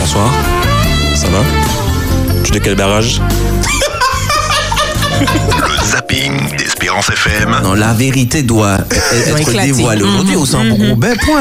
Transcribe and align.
Bonsoir. 0.00 0.32
Ça 1.14 1.28
va? 1.28 1.42
Tu 2.42 2.52
de 2.52 2.58
quel 2.58 2.74
barrage? 2.74 3.20
Le 5.18 5.86
zapping 5.90 6.56
d'Espérance 6.56 7.08
FM. 7.10 7.56
Non, 7.62 7.74
la 7.74 7.92
vérité 7.92 8.42
doit 8.42 8.78
être 9.38 9.62
dévoilée. 9.62 10.02
Aujourd'hui, 10.02 10.36
s'en 10.46 10.64
gros 10.68 10.96
ben 10.96 11.16
point. 11.24 11.40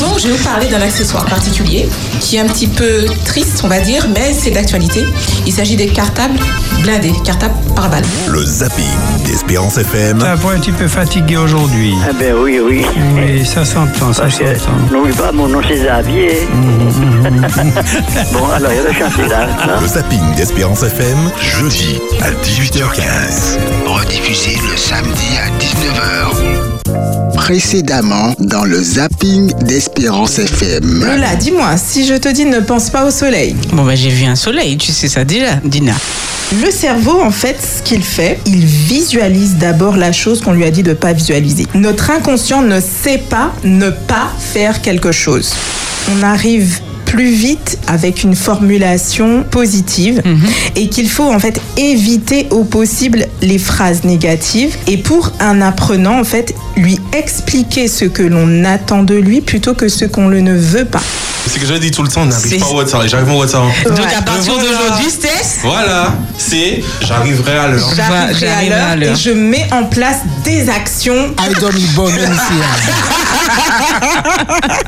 Donc, 0.00 0.18
je 0.18 0.28
vais 0.28 0.34
vous 0.36 0.44
parler 0.44 0.66
d'un 0.66 0.80
accessoire 0.82 1.24
particulier 1.26 1.88
qui 2.20 2.36
est 2.36 2.40
un 2.40 2.46
petit 2.48 2.66
peu 2.66 3.04
triste, 3.24 3.60
on 3.64 3.68
va 3.68 3.80
dire, 3.80 4.06
mais 4.14 4.32
c'est 4.32 4.50
d'actualité. 4.50 5.04
Il 5.46 5.52
s'agit 5.52 5.76
des 5.76 5.86
cartables 5.88 6.38
blindés, 6.82 7.12
cartables 7.24 7.54
par 7.74 7.88
balle. 7.88 8.04
Le 8.28 8.44
zapping 8.44 8.84
d'Espérance 9.24 9.78
FM. 9.78 10.18
T'as 10.18 10.36
pas 10.36 10.52
un 10.52 10.58
petit 10.60 10.72
peu 10.72 10.88
fatigué 10.88 11.36
aujourd'hui 11.36 11.94
Ah 12.08 12.12
ben 12.18 12.34
oui, 12.34 12.60
oui. 12.64 12.84
Oui, 13.14 13.44
ça 13.46 13.64
s'entend, 13.64 14.12
ça 14.12 14.28
s'entend. 14.30 14.72
n'oublie 14.92 15.12
pas, 15.14 15.32
mon 15.32 15.48
nom 15.48 15.60
c'est 15.66 15.76
Xavier. 15.76 16.46
bon, 18.32 18.48
alors, 18.54 18.72
il 18.72 18.76
y 18.76 18.80
a 18.80 18.82
le 18.82 18.92
chantier 18.92 19.28
là. 19.28 19.46
hein. 19.62 19.78
Le 19.80 19.86
zapping 19.86 20.34
d'Espérance 20.36 20.82
FM, 20.82 20.95
jeudi 21.00 21.98
à 22.22 22.30
18h15. 22.30 23.58
Rediffusé 23.86 24.56
le 24.70 24.76
samedi 24.78 25.36
à 25.36 25.50
19h. 25.62 27.34
Précédemment 27.34 28.34
dans 28.38 28.64
le 28.64 28.82
zapping 28.82 29.52
d'Espérance 29.64 30.38
FM. 30.38 31.04
Lola, 31.04 31.36
dis-moi, 31.36 31.76
si 31.76 32.06
je 32.06 32.14
te 32.14 32.28
dis 32.32 32.46
ne 32.46 32.60
pense 32.60 32.88
pas 32.88 33.04
au 33.04 33.10
soleil, 33.10 33.54
Bon, 33.72 33.84
bah, 33.84 33.94
j'ai 33.94 34.08
vu 34.08 34.24
un 34.24 34.36
soleil, 34.36 34.78
tu 34.78 34.90
sais 34.92 35.08
ça 35.08 35.24
déjà, 35.24 35.56
Dina. 35.64 35.92
le 36.64 36.70
cerveau, 36.70 37.20
en 37.20 37.30
fait, 37.30 37.56
ce 37.60 37.82
qu'il 37.82 38.02
fait, 38.02 38.40
il 38.46 38.64
visualise 38.64 39.56
d'abord 39.56 39.96
la 39.98 40.12
chose 40.12 40.40
qu'on 40.40 40.52
lui 40.52 40.64
a 40.64 40.70
dit 40.70 40.82
de 40.82 40.90
ne 40.90 40.94
pas 40.94 41.12
visualiser. 41.12 41.66
Notre 41.74 42.10
inconscient 42.10 42.62
ne 42.62 42.80
sait 42.80 43.18
pas 43.18 43.52
ne 43.64 43.90
pas 43.90 44.28
faire 44.38 44.80
quelque 44.80 45.12
chose. 45.12 45.52
On 46.18 46.22
arrive 46.22 46.78
plus 47.06 47.30
vite 47.30 47.78
avec 47.86 48.22
une 48.24 48.34
formulation 48.34 49.44
positive 49.50 50.22
et 50.74 50.88
qu'il 50.88 51.08
faut 51.08 51.24
en 51.32 51.38
fait 51.38 51.60
éviter 51.78 52.46
au 52.50 52.64
possible 52.64 53.26
les 53.40 53.58
phrases 53.58 54.04
négatives 54.04 54.76
et 54.86 54.98
pour 54.98 55.32
un 55.40 55.62
apprenant 55.62 56.20
en 56.20 56.24
fait 56.24 56.54
lui 56.76 56.98
expliquer 57.16 57.88
ce 57.88 58.04
que 58.04 58.22
l'on 58.22 58.64
attend 58.64 59.02
de 59.02 59.14
lui 59.14 59.40
plutôt 59.40 59.72
que 59.74 59.88
ce 59.88 60.04
qu'on 60.04 60.28
le 60.28 60.40
ne 60.40 60.54
veut 60.54 60.84
pas. 60.84 61.02
C'est 61.46 61.60
que 61.60 61.66
je 61.66 61.74
dis 61.74 61.90
tout 61.90 62.02
le 62.02 62.08
temps, 62.08 62.22
on 62.22 62.30
C'est- 62.30 62.48
n'arrive 62.48 62.60
pas 62.60 62.66
au 62.66 62.76
WhatsApp. 62.76 63.02
J'arrive 63.06 63.28
au 63.30 63.38
WhatsApp. 63.38 63.62
Donc, 63.86 63.98
à 64.00 64.22
partir 64.22 64.54
Voilà. 64.54 64.68
d'aujourd'hui, 64.78 65.10
Stess, 65.10 65.58
Voilà, 65.62 66.14
c'est 66.36 66.82
j'arriverai 67.06 67.56
à 67.58 67.68
l'heure. 67.68 67.90
J'arriverai 67.94 68.72
à 68.72 68.96
l'heure 68.96 69.12
et 69.12 69.16
je 69.16 69.30
mets 69.30 69.66
en 69.72 69.84
place 69.84 70.18
des 70.44 70.68
actions 70.68 71.34
I 71.38 71.54
don't 71.60 71.74
need 71.74 71.92
bon 71.94 72.08
ici. 72.08 72.16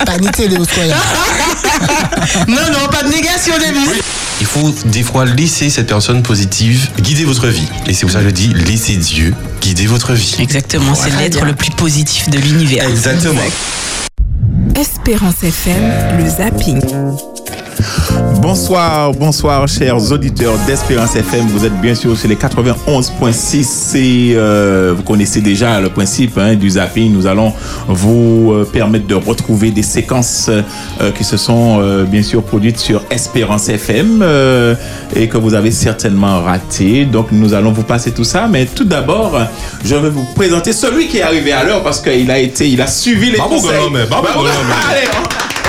Panité 0.05 0.49
les 0.49 0.57
Australiens. 0.57 0.97
non, 2.49 2.57
non, 2.73 2.89
pas 2.91 3.03
de 3.05 3.09
négation, 3.13 3.55
Davis. 3.59 4.03
Il 4.41 4.47
faut 4.47 4.73
des 4.85 5.03
fois 5.03 5.25
laisser 5.25 5.69
cette 5.71 5.87
personne 5.89 6.23
positive 6.23 6.89
guider 7.01 7.25
votre 7.25 7.49
vie. 7.49 7.67
Et 7.87 7.95
c'est 7.95 8.03
pour 8.03 8.11
ça 8.11 8.19
que 8.21 8.27
je 8.27 8.31
dis 8.31 8.53
laissez 8.55 8.97
Dieu 8.97 9.35
guider 9.61 9.87
votre 9.87 10.13
vie. 10.13 10.37
Exactement, 10.39 10.95
c'est 10.95 11.11
l'être 11.19 11.45
le 11.45 11.55
plus 11.55 11.71
positif 11.71 12.29
de 12.31 12.39
l'univers. 12.39 12.89
Exactement. 12.89 13.41
Espérance 14.79 15.43
FM, 15.43 15.83
le 16.21 16.29
zapping. 16.29 16.81
Bonsoir, 18.41 19.13
bonsoir, 19.13 19.69
chers 19.69 20.11
auditeurs 20.11 20.57
d'Espérance 20.67 21.17
FM. 21.17 21.49
Vous 21.49 21.65
êtes 21.67 21.81
bien 21.81 21.95
sûr 21.95 22.17
sur 22.17 22.29
les 22.29 22.37
91.6. 22.37 23.63
C'est, 23.63 24.37
euh, 24.37 24.95
vous 24.97 25.03
connaissez 25.03 25.41
déjà 25.41 25.81
le 25.81 25.91
principe 25.91 26.39
hein, 26.39 26.55
du 26.55 26.71
zapping. 26.71 27.13
Nous 27.13 27.27
allons 27.27 27.53
vous 27.89 28.53
euh, 28.53 28.65
permettre 28.65 29.07
de 29.07 29.15
retrouver 29.15 29.71
des 29.71 29.83
séquences 29.83 30.49
euh, 30.49 31.11
qui 31.13 31.25
se 31.25 31.37
sont 31.37 32.05
bien 32.05 32.23
sûr 32.23 32.43
produites 32.43 32.79
sur 32.79 33.03
Espérance 33.11 33.69
FM 33.69 34.25
et 35.15 35.29
que 35.29 35.37
vous 35.37 35.55
avez 35.55 35.71
certainement 35.71 36.41
raté. 36.43 37.05
Donc 37.05 37.33
nous 37.33 37.55
allons 37.55 37.73
vous 37.73 37.83
passer 37.83 38.13
tout 38.13 38.25
ça. 38.25 38.49
Mais 38.49 38.67
tout 38.67 38.85
d'abord, 38.85 39.39
je 39.85 39.95
vais 39.95 40.11
vous 40.11 40.27
présenter 40.35 40.73
celui 40.73 41.09
qui 41.09 41.19
est 41.19 41.23
arrivé 41.23 41.53
à 41.53 41.65
l'heure 41.65 41.83
parce 41.83 42.01
qu'il 42.01 42.31
a 42.31 42.39
été, 42.39 42.69
il 42.69 42.81
a 42.81 42.87
suivi 42.87 43.31
les 43.31 43.39
Bravo, 43.39 43.57
conseils. 43.57 43.91
Bravo, 44.09 44.29
Bravo. 44.33 44.49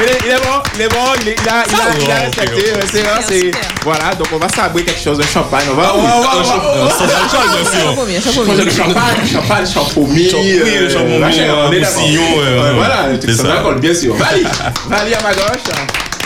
Il 0.02 0.06
est, 0.06 0.18
il 0.26 0.32
est 0.32 0.36
bon, 0.36 0.62
il 0.76 0.82
est 0.82 0.88
bon, 0.88 0.96
il, 1.22 1.28
est- 1.30 1.36
il 1.42 1.50
a, 1.50 1.64
il 1.68 1.76
a, 1.76 2.04
il 2.06 2.12
a 2.12 2.16
Oh, 2.16 2.26
respecté. 2.26 2.74
C'est 2.92 3.02
vrai, 3.02 3.20
c'est 3.28 3.52
voilà. 3.84 4.16
Donc 4.16 4.28
on 4.34 4.38
va 4.38 4.48
sabrer 4.50 4.84
quelque 4.84 5.02
chose 5.02 5.18
de 5.18 5.24
champagne. 5.24 5.66
On 5.72 5.76
va, 5.76 5.84
va, 5.84 5.94
on 5.96 6.86
va. 6.86 6.90
Champagne, 6.90 8.58
le 8.58 8.72
champagne, 8.72 9.28
champagne, 9.32 9.66
champomis. 9.68 10.30
Champ- 10.30 10.38
oui, 10.42 10.60
le 10.80 10.90
champomis, 10.90 11.40
euh, 11.40 11.68
on 11.68 11.72
est 11.74 11.84
ouais, 12.18 12.62
ouais, 12.62 12.74
Voilà, 12.76 13.10
sans 13.36 13.44
ça. 13.44 13.74
bien 13.80 13.94
sûr. 13.94 14.16
Vali, 14.16 14.44
Vali 14.90 15.14
à 15.14 15.22
ma 15.22 15.34
gauche. 15.34 15.64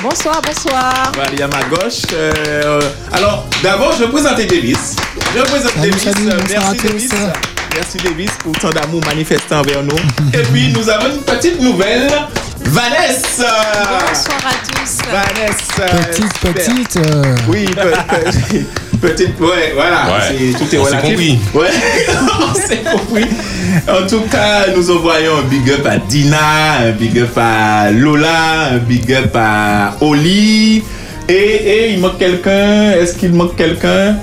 Bonsoir, 0.01 0.41
bonsoir. 0.45 1.11
Vali 1.17 1.41
à 1.41 1.47
ma 1.47 1.63
gauche. 1.63 2.01
Euh, 2.13 2.81
alors, 3.13 3.45
d'abord, 3.63 3.93
je 3.97 4.03
vais 4.03 4.11
présenter 4.11 4.45
Davis. 4.45 4.95
Je 5.33 5.39
vais 5.39 5.45
présenter 5.45 5.79
Salut, 5.79 5.91
Davis. 5.91 6.07
Euh, 6.27 6.39
Merci. 6.49 6.77
Davis. 6.87 7.09
Merci 7.75 7.97
Davis 8.03 8.29
pour 8.43 8.51
tant 8.59 8.69
d'amour 8.69 9.01
manifesté 9.05 9.55
envers 9.55 9.81
nous. 9.81 9.95
Et 10.33 10.43
puis, 10.43 10.73
nous 10.73 10.89
avons 10.89 11.07
une 11.07 11.21
petite 11.23 11.59
nouvelle. 11.59 12.07
Vanessa. 12.65 13.55
Bonsoir 14.07 14.39
à 14.45 14.53
tous. 14.67 14.97
Vanessa. 15.11 16.07
Petite, 16.07 16.39
petite. 16.53 16.97
euh, 16.97 17.35
Oui, 17.47 17.65
pe- 17.65 17.81
pe- 17.81 19.07
petite, 19.07 19.39
ouais, 19.39 19.71
voilà, 19.75 20.05
Ouais. 20.05 20.21
c'est- 20.53 20.57
tout 20.57 20.75
est 20.75 20.79
On 20.79 20.85
s'est 20.85 20.97
relatif. 20.97 21.09
compris. 21.09 21.39
Ouais, 21.53 21.69
on 22.41 22.53
s'est 22.55 22.77
compris. 22.91 23.25
En 23.87 24.07
tout 24.07 24.21
cas, 24.31 24.67
nous 24.75 24.89
envoyons 24.91 25.37
un 25.39 25.41
big 25.43 25.69
up 25.71 25.85
à 25.85 25.97
Dina, 25.97 26.77
un 26.87 26.91
big 26.91 27.19
up 27.19 27.37
à 27.37 27.91
Lola, 27.91 28.69
un 28.73 28.77
big 28.77 29.11
up 29.13 29.35
à 29.35 29.95
Oli. 30.01 30.83
Et, 31.29 31.33
et 31.33 31.89
il 31.91 31.99
manque 31.99 32.17
quelqu'un. 32.17 32.91
Est-ce 32.91 33.13
qu'il 33.15 33.33
manque 33.33 33.55
quelqu'un? 33.55 34.17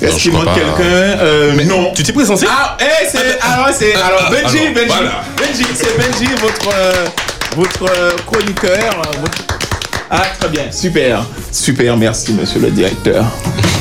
Est-ce 0.00 0.16
qu'il 0.16 0.32
manque 0.32 0.52
quelqu'un? 0.54 0.82
Euh, 0.84 1.52
Mais 1.56 1.64
Non. 1.64 1.92
Tu 1.94 2.02
t'es 2.02 2.12
présenté? 2.12 2.46
Ah, 2.50 2.76
eh, 2.80 3.06
c'est. 3.08 3.18
Alors, 3.40 3.68
c'est. 3.72 3.94
Ah, 3.96 4.06
Alors, 4.08 4.24
ah, 4.26 4.30
Benji, 4.30 4.58
alors, 4.58 4.74
Benji. 4.74 4.86
voilà. 4.88 5.22
Benji, 5.38 5.64
c'est 5.74 5.96
Benji, 5.96 6.30
votre. 6.40 6.68
euh, 6.74 7.06
votre 7.56 7.84
euh, 7.84 8.10
chroniqueur. 8.26 8.78
euh, 8.98 9.20
votre- 9.20 9.44
Ah, 10.10 10.22
très 10.38 10.48
bien, 10.50 10.64
super. 10.70 11.24
Super, 11.50 11.96
merci, 11.96 12.32
monsieur 12.34 12.60
le 12.60 12.70
directeur. 12.70 13.24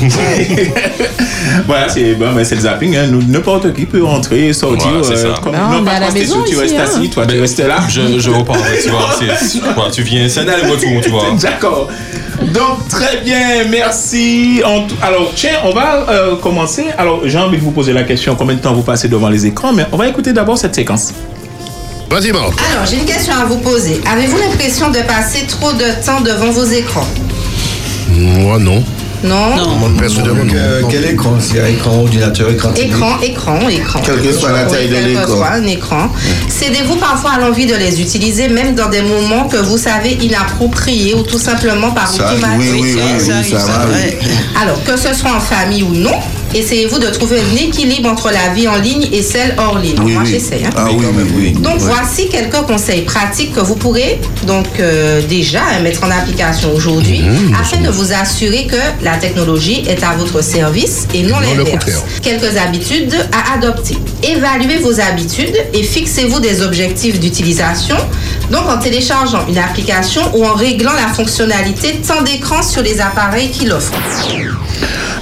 voilà, 1.68 1.90
c'est 1.90 2.14
bon, 2.16 2.32
mais 2.36 2.44
c'est 2.44 2.56
le 2.56 2.62
zapping. 2.62 2.96
Hein. 2.96 3.08
N'importe 3.28 3.74
qui 3.74 3.86
peut 3.86 4.04
rentrer, 4.04 4.52
sortir. 4.54 4.90
Voilà, 5.02 5.16
ça. 5.16 5.28
comme, 5.44 5.54
Non, 5.54 5.60
on 5.80 5.82
est 5.82 5.86
pas 5.86 5.92
à 5.92 6.00
la 6.00 6.12
maison 6.12 6.44
sous, 6.46 6.50
tu 6.52 6.58
restes 6.58 6.76
hein. 6.78 6.84
assis, 6.84 7.10
toi, 7.10 7.26
tu 7.26 7.40
restes 7.40 7.60
là. 7.60 7.78
Je, 7.90 8.18
je 8.20 8.30
repars, 8.38 8.56
tu 8.82 8.90
vois. 8.90 9.10
voilà, 9.76 9.92
tu 9.92 10.02
viens, 10.04 10.28
c'est 10.30 10.40
un 10.42 10.48
aller-retour, 10.48 11.02
tu 11.04 11.10
vois. 11.10 11.26
D'accord. 11.40 11.88
Donc, 12.42 12.88
très 12.90 13.18
bien, 13.18 13.66
merci. 13.70 14.62
Alors, 15.02 15.32
tiens, 15.36 15.60
on 15.66 15.72
va 15.72 16.10
euh, 16.10 16.36
commencer. 16.38 16.86
Alors, 16.98 17.22
j'ai 17.26 17.38
envie 17.38 17.58
de 17.58 17.64
vous 17.64 17.72
poser 17.72 17.94
la 17.94 18.04
question 18.04 18.36
combien 18.36 18.56
de 18.56 18.62
temps 18.62 18.74
vous 18.74 18.82
passez 18.82 19.08
devant 19.08 19.30
les 19.30 19.46
écrans, 19.46 19.74
mais 19.74 19.86
on 19.92 19.98
va 19.98 20.08
écouter 20.08 20.34
d'abord 20.34 20.58
cette 20.58 20.74
séquence. 20.76 21.14
Vas-y, 22.12 22.32
Marc. 22.34 22.52
Alors, 22.74 22.86
j'ai 22.86 22.98
une 22.98 23.06
question 23.06 23.34
à 23.42 23.46
vous 23.46 23.58
poser. 23.58 24.02
Avez-vous 24.12 24.38
l'impression 24.38 24.90
de 24.92 25.00
passer 25.00 25.46
trop 25.48 25.72
de 25.72 25.86
temps 26.06 26.20
devant 26.22 26.52
vos 26.52 26.66
écrans? 26.66 27.08
Moi, 28.10 28.60
non. 28.60 28.84
Non, 29.24 29.56
Moi, 29.78 29.90
personnellement, 30.00 30.44
non. 30.44 30.88
quel 30.90 31.06
écran? 31.06 31.38
C'est 31.40 31.72
écran 31.72 31.92
ordinateur, 32.00 32.50
écran 32.50 32.74
Écran, 32.76 33.20
écran, 33.22 33.60
écran. 33.70 34.00
Quelle 34.04 34.20
que 34.20 34.34
soit 34.34 34.52
la 34.52 34.64
taille 34.66 34.90
de 34.90 34.96
Quel 34.96 35.04
que 35.04 35.10
l'écran. 35.10 35.36
soit 35.36 35.52
un 35.52 35.68
écran. 35.68 36.10
Cédez-vous 36.50 36.96
parfois 36.96 37.34
à 37.34 37.40
l'envie 37.40 37.68
de 37.68 37.76
les 37.76 38.02
utiliser, 38.02 38.48
même 38.50 38.74
dans 38.74 38.90
des 38.90 39.04
moments 39.04 39.48
que 39.48 39.58
vous 39.58 39.78
savez 39.78 40.14
inappropriés 40.22 41.14
ou 41.14 41.22
tout 41.22 41.38
simplement 41.38 41.92
par 41.92 42.08
Ça, 42.12 42.34
automatique? 42.34 42.58
oui, 42.60 42.70
oui, 42.82 42.96
oui, 42.98 43.32
oui, 43.44 43.52
ça 43.52 43.58
va. 43.60 43.86
oui. 43.94 44.18
Alors, 44.60 44.84
que 44.84 44.98
ce 44.98 45.14
soit 45.14 45.32
en 45.36 45.40
famille 45.40 45.84
ou 45.84 45.94
non, 45.94 46.20
essayez-vous 46.54 47.00
de 47.00 47.08
trouver 47.08 47.40
un 47.40 47.56
équilibre 47.56 48.10
entre 48.10 48.32
la 48.32 48.54
vie 48.54 48.68
en 48.68 48.78
ligne 48.78 49.08
et 49.12 49.22
celle 49.22 49.56
hors 49.58 49.78
ligne? 49.80 50.00
Oui, 50.04 50.14
Moi, 50.14 50.24
oui. 50.26 50.32
j'essaie. 50.32 50.62
hein. 50.66 50.70
Ah 50.76 50.88
oui, 50.92 51.06
oui, 51.16 51.24
oui. 51.36 51.52
Donc 51.54 51.78
voici 51.80 52.28
quelques 52.30 52.62
conseils 52.68 53.02
pratiques 53.02 53.54
que 53.54 53.60
vous 53.62 53.76
pourrez 53.76 54.20
donc 54.48 54.66
euh, 54.80 55.22
déjà 55.28 55.62
mettre 55.84 56.04
en 56.04 56.12
application 56.12 56.74
aujourd'hui 56.74 57.22
Mmh, 57.22 57.56
afin 57.60 57.78
de 57.82 57.90
vous 57.90 58.12
assurer 58.14 58.66
que 58.68 58.76
la 59.04 59.18
technologie 59.18 59.84
est 59.88 60.04
à 60.04 60.14
votre 60.18 60.44
service 60.44 61.08
et 61.14 61.24
non 61.24 61.40
l'inverse. 61.40 62.04
Quelques 62.22 62.58
habitudes 62.58 63.16
à 63.32 63.54
adopter. 63.56 63.98
Évaluez 64.24 64.78
vos 64.78 65.00
habitudes 65.00 65.56
et 65.74 65.84
fixez-vous 65.84 66.40
des 66.40 66.62
objectifs 66.62 67.20
d'utilisation. 67.20 67.96
Donc 68.52 68.68
en 68.70 68.78
téléchargeant 68.78 69.46
une 69.48 69.58
application 69.58 70.22
ou 70.36 70.46
en 70.46 70.54
réglant 70.54 70.94
la 70.94 71.14
fonctionnalité 71.14 71.96
temps 72.08 72.22
d'écran 72.22 72.62
sur 72.64 72.82
les 72.82 73.00
appareils 73.02 73.50
qui 73.50 73.66
l'offrent. 73.66 73.94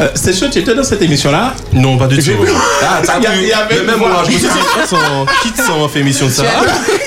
Euh, 0.01 0.07
c'est 0.15 0.33
chaud, 0.33 0.45
tu 0.51 0.59
étais 0.59 0.73
dans 0.73 0.83
cette 0.83 1.01
émission-là 1.01 1.53
Non, 1.73 1.97
pas 1.97 2.07
du 2.07 2.17
tout. 2.17 2.23
Vu. 2.23 2.35
Ah, 2.81 3.01
t'as 3.03 3.15
avait 3.15 3.25
Mais 3.69 3.83
même 3.85 3.99
moi, 3.99 4.23
je 4.25 4.31
me 4.31 4.37
suis 4.37 4.47
dit, 4.47 4.53
ah, 4.81 4.85
sans, 4.87 5.25
quitte 5.41 5.57
sans 5.57 5.87
fait 5.87 5.99
émission 5.99 6.27
de 6.27 6.31
ça. 6.31 6.43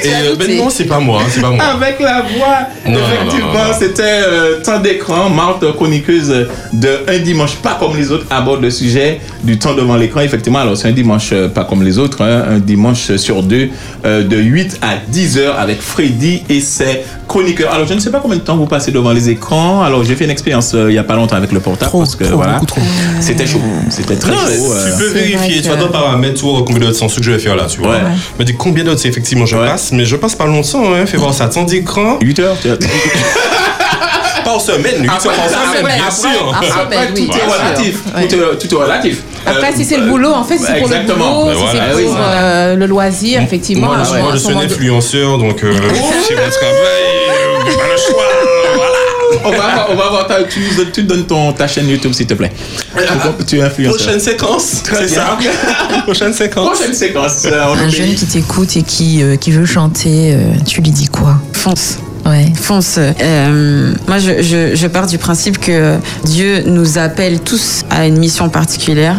Et 0.05 0.09
euh, 0.09 0.37
ben 0.39 0.57
non, 0.57 0.69
c'est 0.69 0.85
pas 0.85 0.99
moi, 0.99 1.21
hein, 1.23 1.29
c'est 1.31 1.41
pas 1.41 1.51
moi. 1.51 1.65
Avec 1.65 2.01
la 2.01 2.23
voix, 2.23 2.67
Non, 2.87 2.99
effectivement, 2.99 3.73
c'était 3.79 4.03
euh, 4.03 4.61
temps 4.63 4.81
d'écran. 4.81 5.31
Marthe, 5.31 5.73
chroniqueuse 5.75 6.49
de 6.73 6.89
Un 7.09 7.19
dimanche 7.19 7.57
pas 7.57 7.77
comme 7.79 7.97
les 7.97 8.11
autres, 8.11 8.27
aborde 8.31 8.63
le 8.63 8.71
sujet 8.71 9.21
du 9.43 9.59
temps 9.59 9.75
devant 9.75 9.97
l'écran. 9.97 10.21
Effectivement, 10.21 10.61
alors 10.61 10.77
c'est 10.77 10.89
un 10.89 10.93
dimanche 10.93 11.33
pas 11.55 11.65
comme 11.65 11.83
les 11.83 11.99
autres, 11.99 12.23
hein, 12.23 12.45
un 12.49 12.59
dimanche 12.59 13.17
sur 13.17 13.43
deux, 13.43 13.71
euh, 14.05 14.23
de 14.25 14.37
8 14.37 14.81
à 14.83 14.97
10 15.09 15.39
heures 15.39 15.59
avec 15.59 15.81
Freddy 15.81 16.43
et 16.49 16.61
ses 16.61 17.03
chroniqueurs. 17.29 17.73
Alors, 17.73 17.87
je 17.87 17.95
ne 17.95 18.01
sais 18.01 18.11
pas 18.11 18.21
combien 18.21 18.37
de 18.37 18.43
temps 18.43 18.57
vous 18.57 18.67
passez 18.67 18.91
devant 18.91 19.13
les 19.13 19.31
écrans. 19.31 19.83
Alors, 19.83 20.05
j'ai 20.05 20.15
fait 20.17 20.25
une 20.25 20.31
expérience 20.31 20.73
euh, 20.75 20.91
il 20.91 20.95
y 20.95 20.99
a 20.99 21.05
pas 21.05 21.17
longtemps 21.17 21.37
avec 21.37 21.53
le 21.53 21.61
portable. 21.61 21.91
parce 21.93 22.17
que, 22.17 22.25
voilà, 22.43 22.61
C'était 23.21 23.47
chaud. 23.47 23.61
C'était 23.91 24.17
très 24.17 24.31
Non, 24.33 24.39
chaud. 24.39 24.73
euh. 24.73 24.91
tu 24.91 24.99
peux 25.05 25.09
vérifier, 25.19 25.63
tu 25.63 25.69
vas 25.69 25.77
dans 25.77 25.89
paramètres, 25.89 26.35
tu 26.41 26.45
vois 26.45 26.63
combien 26.67 26.81
d'heures 26.81 26.95
c'est 26.95 27.09
ce 27.09 27.17
que 27.17 27.23
je 27.25 27.31
vais 27.33 27.39
faire 27.39 27.57
là, 27.57 27.65
tu 27.69 27.81
vois. 27.81 27.91
Ouais. 27.93 28.01
Me 28.39 28.45
dis 28.45 28.55
combien 28.55 28.85
c'est 28.97 29.09
effectivement 29.09 29.47
je 29.47 29.57
passe, 29.57 29.93
mais 29.93 30.05
je 30.05 30.17
passe 30.17 30.35
pas 30.35 30.47
longtemps, 30.47 30.93
hein, 30.95 31.07
fais 31.07 31.17
voir 31.17 31.33
ça, 31.35 31.47
temps 31.49 31.65
d'écran. 31.65 32.19
8 32.21 32.39
heures, 32.41 32.57
tu 32.61 32.69
Pas 34.45 34.51
en 34.55 34.59
semaine, 34.59 35.03
8 35.03 35.09
heures 35.09 35.15
Après, 35.15 35.29
en 35.29 35.73
semaine, 35.73 35.97
bien 35.97 36.11
sûr. 36.11 36.55
après, 36.81 37.07
tout 37.15 37.23
est 37.23 37.45
relatif. 37.47 37.99
Tout 38.61 38.75
est- 38.75 38.79
relatif. 38.79 39.19
Après, 39.47 39.69
Euh, 39.69 39.77
si 39.77 39.85
c'est 39.85 39.97
le 39.99 40.07
boulot, 40.07 40.33
en 40.33 40.43
fait, 40.45 40.59
si 40.59 40.65
c'est 40.65 40.79
pour 40.81 40.89
le 40.89 40.99
boulot, 41.07 41.51
si 41.55 41.67
c'est 41.73 42.03
pour 42.05 42.17
euh, 42.19 42.77
le 42.77 42.87
loisir, 42.87 43.41
effectivement. 43.43 43.89
Moi, 43.89 43.97
à 43.99 44.05
je, 44.33 44.39
suis 44.39 44.53
un 44.53 44.59
à 44.59 44.63
influenceur, 44.65 45.39
donc 45.39 45.63
euh, 45.63 45.73
c'est 46.27 46.35
mon 46.35 46.51
travail, 46.51 47.05
euh, 47.29 47.61
j'ai 47.67 47.77
pas 47.77 47.83
le 47.93 47.99
choix, 47.99 48.23
voilà. 48.75 48.99
On 49.45 49.51
va 49.51 49.57
avoir, 49.65 49.89
on 49.91 49.95
va 49.97 50.05
avoir 50.07 50.27
ta, 50.27 50.43
tu, 50.45 50.61
tu 50.93 51.03
donnes 51.05 51.25
ton, 51.27 51.53
ta 51.53 51.67
chaîne 51.67 51.89
YouTube, 51.89 52.13
s'il 52.13 52.27
te 52.27 52.35
plaît. 52.35 52.53
Tu 53.47 53.59
es 53.59 53.63
influenceur. 53.63 53.97
Prochaine 53.99 54.21
séquence, 54.21 54.83
c'est 54.85 55.09
ça. 55.09 55.39
Prochaine 56.05 56.33
séquence. 56.33 56.69
Prochaine 56.79 56.95
séquence. 56.95 57.45
euh, 57.47 57.75
Un 57.75 57.89
jeune 57.89 58.15
qui 58.15 58.27
t'écoute 58.27 58.77
et 58.77 58.83
qui, 58.83 59.23
euh, 59.23 59.37
qui 59.37 59.51
veut 59.51 59.67
chanter, 59.67 60.35
euh, 60.35 60.39
tu 60.67 60.81
lui 60.81 60.91
dis 60.91 61.09
quoi? 61.09 61.37
Fonce. 61.53 61.99
Ouais. 62.25 62.53
Fonce. 62.55 62.99
Euh, 62.99 63.93
moi, 64.07 64.19
je, 64.19 64.43
je, 64.43 64.77
je 64.77 64.87
pars 64.87 65.07
du 65.09 65.19
principe 65.19 65.59
que 65.59 65.97
Dieu 66.25 66.63
nous 66.67 66.97
appelle 66.99 67.41
tous 67.41 67.83
à 67.91 68.07
une 68.07 68.19
mission 68.19 68.49
particulière. 68.49 69.17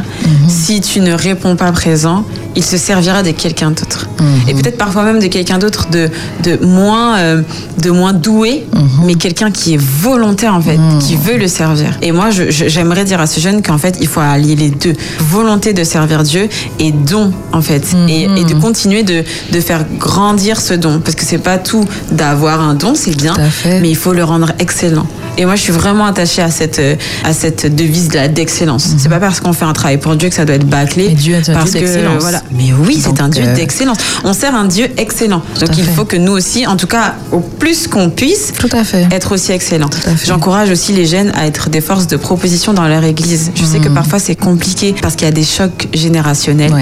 Si 0.48 0.80
tu 0.80 1.02
ne 1.02 1.14
réponds 1.14 1.56
pas 1.58 1.72
présent, 1.74 2.24
il 2.56 2.64
se 2.64 2.78
servira 2.78 3.24
de 3.24 3.32
quelqu'un 3.32 3.72
d'autre. 3.72 4.08
Et 4.48 4.54
peut-être 4.54 4.78
parfois 4.78 5.04
même 5.04 5.20
de 5.20 5.28
quelqu'un 5.28 5.58
d'autre 5.58 5.88
de, 5.92 6.10
de, 6.44 6.64
moins, 6.66 7.18
euh, 7.18 7.42
de 7.82 7.92
moins 7.92 8.14
doué, 8.14 8.66
mais 9.06 9.16
quelqu'un 9.16 9.52
qui 9.52 9.74
est 9.74 9.82
volontaire 9.82 10.54
en 10.56 10.62
fait, 10.62 10.80
qui 11.00 11.16
veut 11.16 11.38
le 11.38 11.48
servir. 11.48 11.98
Et 12.02 12.12
moi, 12.12 12.30
j'aimerais 12.30 13.04
dire 13.06 13.20
à 13.20 13.28
ce 13.28 13.40
jeune 13.40 13.62
qu'en 13.62 13.78
fait, 13.78 13.98
il 14.02 14.08
faut 14.08 14.20
allier 14.20 14.56
les 14.56 14.70
deux. 14.70 14.94
Volonté 15.20 15.74
de 15.74 15.84
servir 15.84 16.24
Dieu 16.24 16.48
et 16.80 16.92
don 16.92 17.32
en 17.52 17.62
fait. 17.62 17.84
et, 18.08 18.24
et 18.24 18.44
de 18.46 18.54
continuer 18.54 19.04
de, 19.04 19.24
de 19.52 19.60
faire 19.60 19.86
grandir 20.00 20.60
ce 20.62 20.74
don. 20.74 21.00
Parce 21.00 21.16
que 21.16 21.26
c'est 21.26 21.38
pas 21.38 21.58
tout 21.58 21.86
d'avoir 22.12 22.62
un 22.62 22.76
don, 22.76 22.94
c'est 22.96 23.16
bien, 23.16 23.34
mais 23.82 23.90
il 23.90 23.96
faut 23.98 24.14
le 24.14 24.24
rendre 24.24 24.52
excellent. 24.60 25.06
Et 25.38 25.46
moi, 25.46 25.56
je 25.56 25.62
suis 25.64 25.74
vraiment 25.74 26.06
attachée 26.06 26.44
à 26.44 26.52
cette, 26.52 26.78
euh, 26.78 26.96
à 27.24 27.34
cette 27.34 27.76
devise 27.76 28.10
d'excellence. 28.10 28.88
C'est 29.00 29.10
pas 29.10 29.20
parce 29.20 29.40
qu'on 29.40 29.52
fait 29.52 29.66
un 29.66 29.74
travail 29.74 29.98
pour 29.98 30.16
Dieu 30.16 30.30
que 30.30 30.36
ça 30.36 30.46
doit 30.46 30.56
être 30.56 30.68
bâclé. 30.68 31.10
Dieu 31.10 31.38
un 31.48 31.54
parce 31.54 31.72
que, 31.72 32.20
voilà. 32.20 32.43
Mais 32.52 32.72
oui, 32.86 33.00
c'est 33.04 33.20
un 33.22 33.30
Dieu 33.30 33.44
euh, 33.46 33.56
d'excellence. 33.56 33.98
On 34.24 34.34
sert 34.34 34.54
un 34.56 34.66
Dieu 34.66 34.88
excellent. 34.98 35.42
Donc 35.60 35.70
il 35.78 35.84
fait. 35.84 35.92
faut 35.92 36.06
que 36.06 36.18
nous 36.18 36.32
aussi, 36.34 36.68
en 36.68 36.76
tout 36.78 36.88
cas, 36.88 37.16
au 37.32 37.40
plus 37.40 37.88
qu'on 37.88 38.10
puisse, 38.10 38.54
Tout 38.58 38.70
à 38.72 38.84
fait. 38.84 39.08
être 39.12 39.34
aussi 39.34 39.52
excellent. 39.52 39.90
J'encourage 40.26 40.70
aussi 40.70 40.92
les 40.94 41.06
jeunes 41.06 41.32
à 41.36 41.48
être 41.48 41.70
des 41.70 41.82
forces 41.82 42.08
de 42.08 42.18
proposition 42.18 42.74
dans 42.74 42.88
leur 42.88 43.04
église. 43.04 43.52
Je 43.56 43.64
sais 43.66 43.80
que 43.80 43.88
Mhm. 43.90 43.96
parfois 43.96 44.20
c'est 44.20 44.36
compliqué 44.36 44.94
parce 45.02 45.16
qu'il 45.16 45.26
y 45.26 45.30
a 45.30 45.34
des 45.34 45.44
chocs 45.44 45.88
générationnels. 45.94 46.74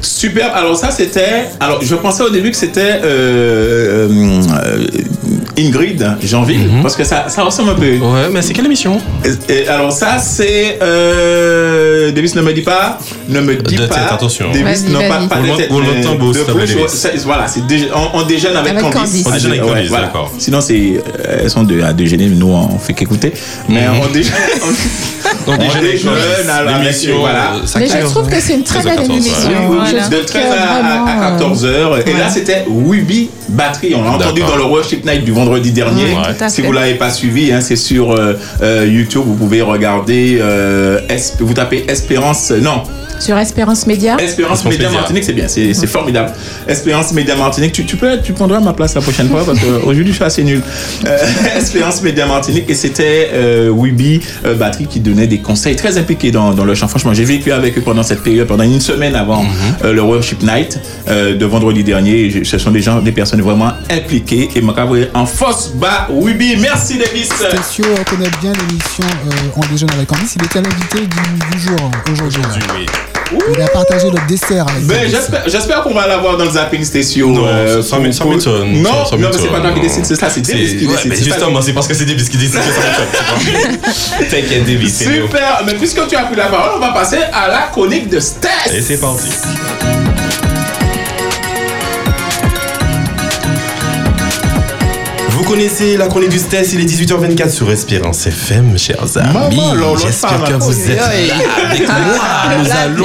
Super. 0.00 0.54
Alors 0.54 0.76
ça 0.76 0.90
c'était. 0.90 1.46
Alors 1.60 1.80
je 1.82 1.94
pensais 1.94 2.22
au 2.22 2.30
début 2.30 2.50
que 2.50 2.56
c'était 2.56 3.00
euh, 3.02 4.08
euh, 4.50 4.86
Ingrid 5.58 6.16
Janville 6.22 6.68
parce 6.82 6.96
que 6.96 7.04
ça, 7.04 7.26
ça 7.28 7.42
ressemble 7.42 7.70
un 7.70 7.74
peu. 7.74 7.96
Ouais, 7.98 8.28
mais 8.32 8.40
c'est 8.42 8.52
quelle 8.52 8.66
émission 8.66 8.98
Et- 9.48 9.52
et 9.52 9.68
alors 9.68 9.92
ça 9.92 10.18
c'est. 10.18 10.78
Euh, 10.82 12.10
Davis 12.12 12.34
ne 12.34 12.42
me 12.42 12.52
dit 12.52 12.62
pas. 12.62 12.98
Ne 13.28 13.40
me 13.40 13.56
dit 13.56 13.76
De 13.76 13.86
pas. 13.86 13.94
tête, 13.94 14.04
attention. 14.10 14.46
Davis 14.52 14.84
non 14.88 15.00
pas, 15.08 15.18
pas 15.28 15.40
de 15.40 15.56
tête. 15.56 15.70
mais 15.70 16.88
c'est- 16.88 17.16
Voilà, 17.24 17.46
on, 17.94 18.18
on 18.18 18.22
déjeune 18.22 18.56
avec, 18.56 18.72
Avec 18.72 18.82
Candice. 18.92 18.98
Candice. 18.98 19.26
On 19.26 19.30
déjeune 19.32 19.50
avec 19.52 19.62
Ouais, 19.64 19.68
Candice, 19.74 19.88
voilà. 19.88 20.06
d'accord. 20.06 20.32
Sinon 20.38 20.60
c'est 20.60 20.74
euh, 20.96 21.40
elles 21.42 21.50
sont 21.50 21.62
deux 21.64 21.82
à 21.82 21.92
déjeuner, 21.92 22.26
nous 22.28 22.48
on 22.48 22.78
fait 22.78 22.94
qu'écouter. 22.94 23.32
Mais 23.68 23.86
Mhm. 23.88 23.94
on 24.04 24.12
déjeune. 24.12 24.32
On 25.46 25.56
déjeune 25.56 25.76
avec 25.78 25.92
déjeune 25.92 26.10
Candice. 26.12 26.48
à 26.50 26.62
la- 26.62 26.78
L'émission, 26.78 27.18
voilà. 27.20 27.54
euh, 27.54 27.58
Mais 27.78 27.86
je 27.88 28.06
trouve 28.06 28.28
que 28.28 28.40
c'est 28.40 28.54
une 28.54 28.62
très 28.62 28.80
13 28.80 28.86
à 28.86 28.90
belle 28.90 28.98
14, 29.08 29.18
émission. 29.26 29.48
ouais. 29.48 29.54
Oui, 29.60 29.66
oui, 29.70 29.76
Voilà. 29.90 30.08
de 30.08 30.16
13 30.18 30.30
Que 30.32 30.38
à, 30.38 30.82
vraiment, 30.82 31.06
à 31.06 31.30
14 31.30 31.64
heures. 31.64 31.98
Et 32.08 32.12
là, 32.12 32.28
c'était 32.28 32.64
Wibi 32.68 33.30
Battery. 33.52 33.94
On 33.94 34.02
l'a 34.02 34.12
entendu 34.12 34.40
dans 34.40 34.56
le 34.56 34.64
Worship 34.64 35.04
Night 35.04 35.24
du 35.24 35.32
vendredi 35.32 35.70
dernier. 35.72 36.14
Ouais. 36.14 36.48
Si 36.48 36.62
vous 36.62 36.72
l'avez 36.72 36.94
pas 36.94 37.10
suivi, 37.10 37.52
hein, 37.52 37.60
c'est 37.60 37.76
sur 37.76 38.12
euh, 38.12 38.34
euh, 38.62 38.86
YouTube. 38.86 39.22
Vous 39.26 39.34
pouvez 39.34 39.62
regarder. 39.62 40.38
euh, 40.40 41.00
vous 41.40 41.54
tapez 41.54 41.84
Espérance. 41.88 42.50
Non, 42.50 42.82
Sur 43.22 43.38
Espérance 43.38 43.86
Média. 43.86 44.16
Espérance 44.18 44.58
Espérance 44.58 44.64
Média 44.64 44.88
Média. 44.88 45.00
Martinique, 45.00 45.24
c'est 45.24 45.32
bien, 45.32 45.46
c'est 45.48 45.74
c'est 45.74 45.86
formidable. 45.86 46.32
Espérance 46.66 47.12
Média 47.12 47.36
Martinique, 47.36 47.72
tu, 47.72 47.84
tu 47.84 47.96
peux, 47.96 48.18
tu 48.22 48.32
prendras 48.32 48.58
ma 48.60 48.72
place 48.72 48.94
la 48.94 49.00
prochaine 49.00 49.28
fois 49.28 49.44
parce 49.44 49.58
qu'aujourd'hui 49.60 50.08
je 50.08 50.12
suis 50.12 50.24
assez 50.24 50.42
nul. 50.44 50.60
Euh, 51.06 51.18
Espérance 51.56 52.02
Média 52.02 52.26
Martinique 52.26 52.64
et 52.68 52.74
c'était 52.74 53.30
euh, 53.32 53.68
Wibi 53.70 54.20
euh, 54.44 54.54
Battery 54.54 54.86
qui 54.86 55.00
donnait 55.00 55.26
des 55.28 55.38
conseils 55.38 55.76
très 55.76 55.96
impliqués 55.98 56.30
dans, 56.32 56.52
dans 56.52 56.64
le 56.64 56.74
chant. 56.74 56.88
Franchement, 56.88 57.14
j'ai 57.14 57.24
vécu 57.24 57.52
avec 57.52 57.78
eux 57.78 57.82
pendant 57.82 58.02
cette 58.02 58.22
période, 58.22 58.46
pendant 58.48 58.64
une 58.64 58.80
semaine 58.80 59.14
avant 59.14 59.44
euh, 59.84 59.92
le 59.92 60.02
Worship 60.02 60.42
Night 60.42 60.78
euh, 61.08 61.36
de 61.36 61.46
vendredi 61.46 61.84
dernier. 61.84 62.28
Je- 62.30 62.42
ce 62.44 62.58
sont 62.58 62.70
des 62.72 62.82
gens, 62.82 63.00
des 63.00 63.12
personnes 63.12 63.40
vraiment 63.42 63.72
impliquées 63.90 64.48
et 64.56 64.60
m'a 64.60 64.74
en 65.14 65.26
force 65.26 65.70
bas 65.74 66.08
Wibi. 66.10 66.56
Merci 66.56 66.98
Davis. 66.98 67.28
Stécio 67.28 67.84
connaît 68.10 68.30
bien 68.40 68.52
l'émission 68.52 69.04
euh, 69.04 69.30
On 69.56 69.60
déjeune 69.72 69.90
avec 69.94 70.08
Candice. 70.08 70.34
Il 70.36 70.44
était 70.44 70.60
l'invité 70.60 70.98
du, 71.00 71.56
du 71.56 71.62
jour 71.62 71.76
euh, 71.80 72.12
aujourd'hui. 72.12 72.86
Il 73.54 73.62
a 73.62 73.68
partagé 73.68 74.08
le 74.08 74.26
dessert 74.28 74.66
avec 74.68 74.84
Ben, 74.86 75.10
j'espère, 75.46 75.82
qu'on 75.82 75.94
va 75.94 76.06
l'avoir 76.06 76.36
dans 76.36 76.44
le 76.44 76.50
zapping 76.50 76.84
station. 76.84 77.28
Non, 77.30 77.46
euh, 77.46 77.82
ça 77.82 77.98
m'étonne. 77.98 78.82
Non, 78.82 79.04
ça- 79.04 79.16
non, 79.16 79.28
mais 79.30 79.38
c'est 79.38 79.48
pas 79.48 79.60
toi 79.60 79.72
qui 79.72 79.80
décide, 79.80 80.04
c'est 80.06 80.14
ça, 80.16 80.28
c'est 80.30 80.40
Davis 80.40 80.74
qui 80.76 80.86
ouais, 80.86 80.94
décide. 81.04 81.24
justement, 81.24 81.60
c'est 81.60 81.72
parce 81.72 81.86
que 81.88 81.94
c'est 81.94 82.04
Davis 82.04 82.28
qui 82.28 82.36
décide 82.36 82.54
que 82.54 82.60
ça 82.60 84.24
T'inquiète, 84.30 84.64
Davis. 84.66 84.98
Super, 84.98 85.62
mais 85.66 85.74
puisque 85.74 86.06
tu 86.08 86.16
as 86.16 86.22
pris 86.24 86.36
la 86.36 86.46
parole, 86.46 86.72
on 86.76 86.80
va 86.80 86.92
passer 86.92 87.18
à 87.32 87.48
la 87.48 87.68
chronique 87.72 88.08
de 88.08 88.20
Stess. 88.20 88.72
Et 88.72 88.80
c'est 88.80 89.00
parti. 89.00 89.28
Connaissez 95.52 95.98
la 95.98 96.06
chronique 96.06 96.30
du 96.30 96.38
Stess, 96.38 96.72
il 96.72 96.80
est 96.80 96.86
18h24 96.86 97.50
sur 97.50 97.70
Espérance 97.70 98.26
FM, 98.26 98.78
chers 98.78 99.18
amis. 99.18 99.60
J'espère 100.00 100.44
que 100.44 100.52
ma 100.52 100.56
vous 100.56 100.90
êtes 100.90 100.96
là 100.96 101.10
avec 101.68 101.86
moi. 101.88 102.58
Nous 102.58 102.70
allons 102.70 103.04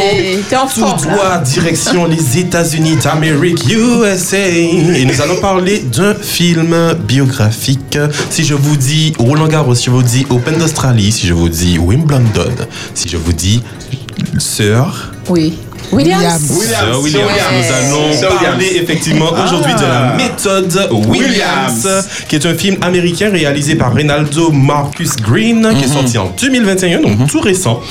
tout 0.74 1.10
droit 1.10 1.40
direction 1.40 2.06
les 2.06 2.38
États-Unis 2.40 2.96
d'Amérique, 3.04 3.66
USA. 3.70 4.38
Et 4.38 5.04
nous 5.04 5.22
allons 5.22 5.42
parler 5.42 5.80
d'un 5.80 6.14
film 6.14 6.94
biographique. 7.06 8.00
Si 8.30 8.46
je 8.46 8.54
vous 8.54 8.78
dis 8.78 9.12
Roland 9.20 9.48
Garros, 9.48 9.76
si 9.76 9.88
je 9.88 9.92
vous 9.92 10.04
dis 10.04 10.26
Open 10.30 10.58
d'Australie, 10.58 11.12
si 11.12 11.28
je 11.28 11.34
vous 11.34 11.50
dis 11.50 11.78
Wimbledon, 11.78 12.56
si 12.94 13.10
je 13.10 13.18
vous 13.18 13.34
dis 13.34 13.62
Sir 14.38 15.12
Oui. 15.28 15.58
Williams. 15.92 16.52
Williams. 16.52 16.98
Williams. 17.04 17.28
Nous 17.90 18.26
allons 18.26 18.36
parler 18.38 18.72
effectivement 18.82 19.30
Ah. 19.36 19.46
aujourd'hui 19.46 19.74
de 19.74 19.82
la 19.82 20.14
méthode 20.18 20.90
Williams, 20.92 21.86
Williams. 21.86 22.08
qui 22.28 22.36
est 22.36 22.46
un 22.46 22.56
film 22.56 22.76
américain 22.82 23.30
réalisé 23.32 23.76
par 23.76 23.94
Reynaldo 23.94 24.52
Marcus 24.52 25.16
Green, 25.16 25.68
qui 25.78 25.86
est 25.86 25.94
sorti 25.94 26.18
en 26.18 26.34
2021, 26.42 27.00
donc 27.02 27.28
tout 27.28 27.40
récent. 27.40 27.82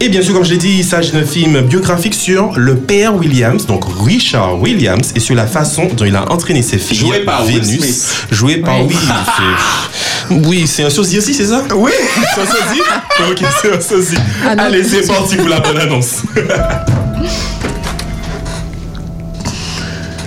Et 0.00 0.08
bien 0.08 0.22
sûr, 0.22 0.34
comme 0.34 0.44
je 0.44 0.50
l'ai 0.50 0.58
dit, 0.58 0.76
il 0.78 0.84
s'agit 0.84 1.10
d'un 1.12 1.24
film 1.24 1.60
biographique 1.62 2.14
sur 2.14 2.52
le 2.56 2.76
père 2.76 3.14
Williams, 3.16 3.66
donc 3.66 3.84
Richard 4.06 4.60
Williams, 4.60 5.12
et 5.16 5.20
sur 5.20 5.34
la 5.34 5.46
façon 5.46 5.88
dont 5.96 6.04
il 6.04 6.14
a 6.16 6.30
entraîné 6.30 6.62
ses 6.62 6.78
filles. 6.78 6.98
Joué 6.98 7.20
par 7.20 7.44
Will 7.46 7.60
Vénus. 7.62 7.80
Smith. 7.80 8.26
Joué 8.30 8.56
par, 8.58 8.84
oui, 8.86 8.94
c'est- 8.94 10.34
oui, 10.48 10.66
c'est 10.66 10.84
un 10.84 10.90
sosie 10.90 11.18
aussi, 11.18 11.34
c'est 11.34 11.46
ça? 11.46 11.62
Oui. 11.74 11.90
C'est 12.34 12.40
un 12.42 12.46
sosie? 12.46 12.80
Ok, 13.28 13.38
c'est 13.60 13.76
un 13.76 13.80
sosie. 13.80 14.16
Ah. 14.46 14.54
Allez, 14.58 14.84
c'est 14.84 15.06
parti 15.06 15.36
pour 15.36 15.48
la 15.48 15.60
bonne 15.60 15.78
annonce. 15.78 16.22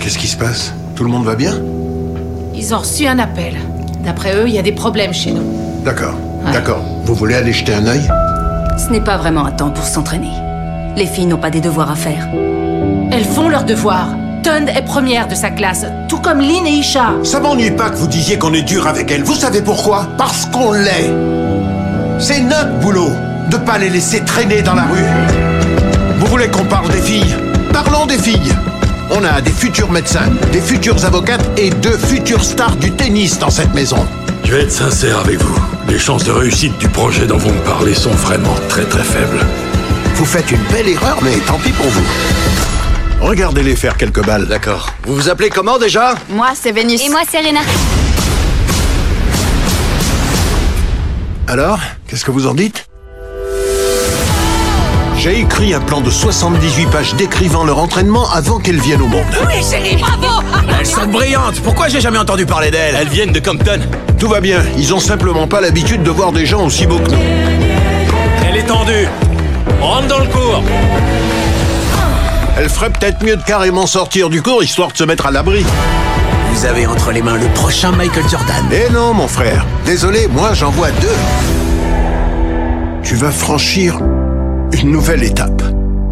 Qu'est-ce 0.00 0.18
qui 0.18 0.26
se 0.26 0.36
passe? 0.36 0.72
Tout 0.94 1.04
le 1.04 1.10
monde 1.10 1.24
va 1.24 1.34
bien? 1.34 1.54
Ils 2.54 2.74
ont 2.74 2.78
reçu 2.78 3.06
un 3.06 3.18
appel. 3.18 3.54
D'après 4.04 4.36
eux, 4.36 4.44
il 4.46 4.54
y 4.54 4.58
a 4.58 4.62
des 4.62 4.72
problèmes 4.72 5.12
chez 5.14 5.32
nous. 5.32 5.42
D'accord, 5.84 6.14
Ouais. 6.44 6.52
d'accord. 6.52 6.82
Vous 7.04 7.14
voulez 7.14 7.34
aller 7.34 7.52
jeter 7.52 7.74
un 7.74 7.86
œil? 7.86 8.02
Ce 8.76 8.90
n'est 8.92 9.00
pas 9.00 9.16
vraiment 9.16 9.46
un 9.46 9.52
temps 9.52 9.70
pour 9.70 9.84
s'entraîner. 9.84 10.30
Les 10.96 11.06
filles 11.06 11.26
n'ont 11.26 11.38
pas 11.38 11.50
des 11.50 11.60
devoirs 11.60 11.90
à 11.90 11.94
faire. 11.96 12.28
Elles 13.10 13.24
font 13.24 13.48
leurs 13.48 13.64
devoirs. 13.64 14.08
Tund 14.42 14.68
est 14.68 14.84
première 14.84 15.26
de 15.26 15.34
sa 15.34 15.50
classe, 15.50 15.86
tout 16.08 16.18
comme 16.18 16.38
Lynn 16.40 16.66
et 16.66 16.70
Isha. 16.70 17.14
Ça 17.22 17.40
m'ennuie 17.40 17.70
pas 17.70 17.88
que 17.88 17.96
vous 17.96 18.06
disiez 18.06 18.38
qu'on 18.38 18.52
est 18.52 18.62
dur 18.62 18.86
avec 18.86 19.10
elle. 19.10 19.22
Vous 19.22 19.34
savez 19.34 19.62
pourquoi? 19.62 20.06
Parce 20.18 20.44
qu'on 20.46 20.72
l'est. 20.72 21.10
C'est 22.18 22.40
notre 22.40 22.78
boulot. 22.80 23.10
de 23.50 23.56
pas 23.58 23.76
les 23.78 23.90
laisser 23.90 24.20
traîner 24.24 24.62
dans 24.62 24.74
la 24.74 24.84
rue. 24.84 25.43
Vous 26.24 26.30
voulez 26.30 26.48
qu'on 26.48 26.64
parle 26.64 26.88
des 26.90 27.02
filles 27.02 27.36
Parlons 27.70 28.06
des 28.06 28.16
filles. 28.16 28.50
On 29.10 29.22
a 29.24 29.42
des 29.42 29.50
futurs 29.50 29.90
médecins, 29.90 30.30
des 30.52 30.60
futures 30.62 31.04
avocates 31.04 31.46
et 31.58 31.68
deux 31.68 31.98
futures 31.98 32.42
stars 32.42 32.76
du 32.76 32.90
tennis 32.92 33.38
dans 33.38 33.50
cette 33.50 33.74
maison. 33.74 34.06
Je 34.42 34.54
vais 34.54 34.62
être 34.62 34.72
sincère 34.72 35.18
avec 35.18 35.38
vous. 35.38 35.60
Les 35.86 35.98
chances 35.98 36.24
de 36.24 36.32
réussite 36.32 36.78
du 36.78 36.88
projet 36.88 37.26
dont 37.26 37.36
vous 37.36 37.50
me 37.50 37.60
parlez 37.60 37.92
sont 37.94 38.10
vraiment 38.10 38.54
très 38.70 38.86
très 38.86 39.04
faibles. 39.04 39.38
Vous 40.14 40.24
faites 40.24 40.50
une 40.50 40.62
belle 40.72 40.88
erreur, 40.88 41.18
mais 41.22 41.36
tant 41.46 41.58
pis 41.58 41.72
pour 41.72 41.88
vous. 41.88 42.06
Regardez-les 43.20 43.76
faire 43.76 43.98
quelques 43.98 44.24
balles. 44.24 44.46
D'accord. 44.46 44.94
Vous 45.04 45.14
vous 45.14 45.28
appelez 45.28 45.50
comment 45.50 45.78
déjà 45.78 46.14
Moi, 46.30 46.52
c'est 46.54 46.72
Vénus. 46.72 47.02
Et 47.04 47.10
moi, 47.10 47.20
c'est 47.30 47.40
Rena. 47.40 47.60
Alors, 51.48 51.80
qu'est-ce 52.08 52.24
que 52.24 52.30
vous 52.30 52.46
en 52.46 52.54
dites 52.54 52.88
J'ai 55.24 55.40
écrit 55.40 55.72
un 55.72 55.80
plan 55.80 56.02
de 56.02 56.10
78 56.10 56.84
pages 56.90 57.14
décrivant 57.14 57.64
leur 57.64 57.78
entraînement 57.78 58.28
avant 58.30 58.58
qu'elles 58.58 58.78
viennent 58.78 59.00
au 59.00 59.06
monde. 59.06 59.24
Oui, 59.46 59.54
chérie, 59.62 59.96
bravo 59.96 60.44
Elles 60.78 60.84
sont 60.84 61.06
brillantes. 61.06 61.60
Pourquoi 61.62 61.88
j'ai 61.88 62.02
jamais 62.02 62.18
entendu 62.18 62.44
parler 62.44 62.70
d'elles 62.70 62.94
Elles 62.94 63.08
viennent 63.08 63.32
de 63.32 63.40
Compton. 63.40 63.80
Tout 64.18 64.28
va 64.28 64.42
bien, 64.42 64.60
ils 64.76 64.92
ont 64.92 65.00
simplement 65.00 65.46
pas 65.46 65.62
l'habitude 65.62 66.02
de 66.02 66.10
voir 66.10 66.30
des 66.30 66.44
gens 66.44 66.66
aussi 66.66 66.86
beaux 66.86 66.98
que 66.98 67.10
nous. 67.12 67.16
Elle 68.46 68.58
est 68.58 68.66
tendue. 68.66 69.08
Rentre 69.80 70.08
dans 70.08 70.18
le 70.18 70.26
cours. 70.26 70.62
Elle 72.58 72.68
ferait 72.68 72.90
peut-être 72.90 73.24
mieux 73.24 73.36
de 73.36 73.44
carrément 73.44 73.86
sortir 73.86 74.28
du 74.28 74.42
cours 74.42 74.62
histoire 74.62 74.92
de 74.92 74.96
se 74.98 75.04
mettre 75.04 75.24
à 75.24 75.30
l'abri. 75.30 75.64
Vous 76.52 76.66
avez 76.66 76.86
entre 76.86 77.12
les 77.12 77.22
mains 77.22 77.38
le 77.38 77.48
prochain 77.54 77.92
Michael 77.92 78.28
Jordan. 78.28 78.66
Eh 78.70 78.92
non, 78.92 79.14
mon 79.14 79.26
frère. 79.28 79.64
Désolé, 79.86 80.28
moi 80.28 80.52
j'en 80.52 80.68
vois 80.68 80.90
deux. 80.90 81.08
Tu 83.02 83.14
vas 83.14 83.30
franchir 83.30 83.98
une 84.72 84.90
nouvelle 84.90 85.22
étape. 85.22 85.62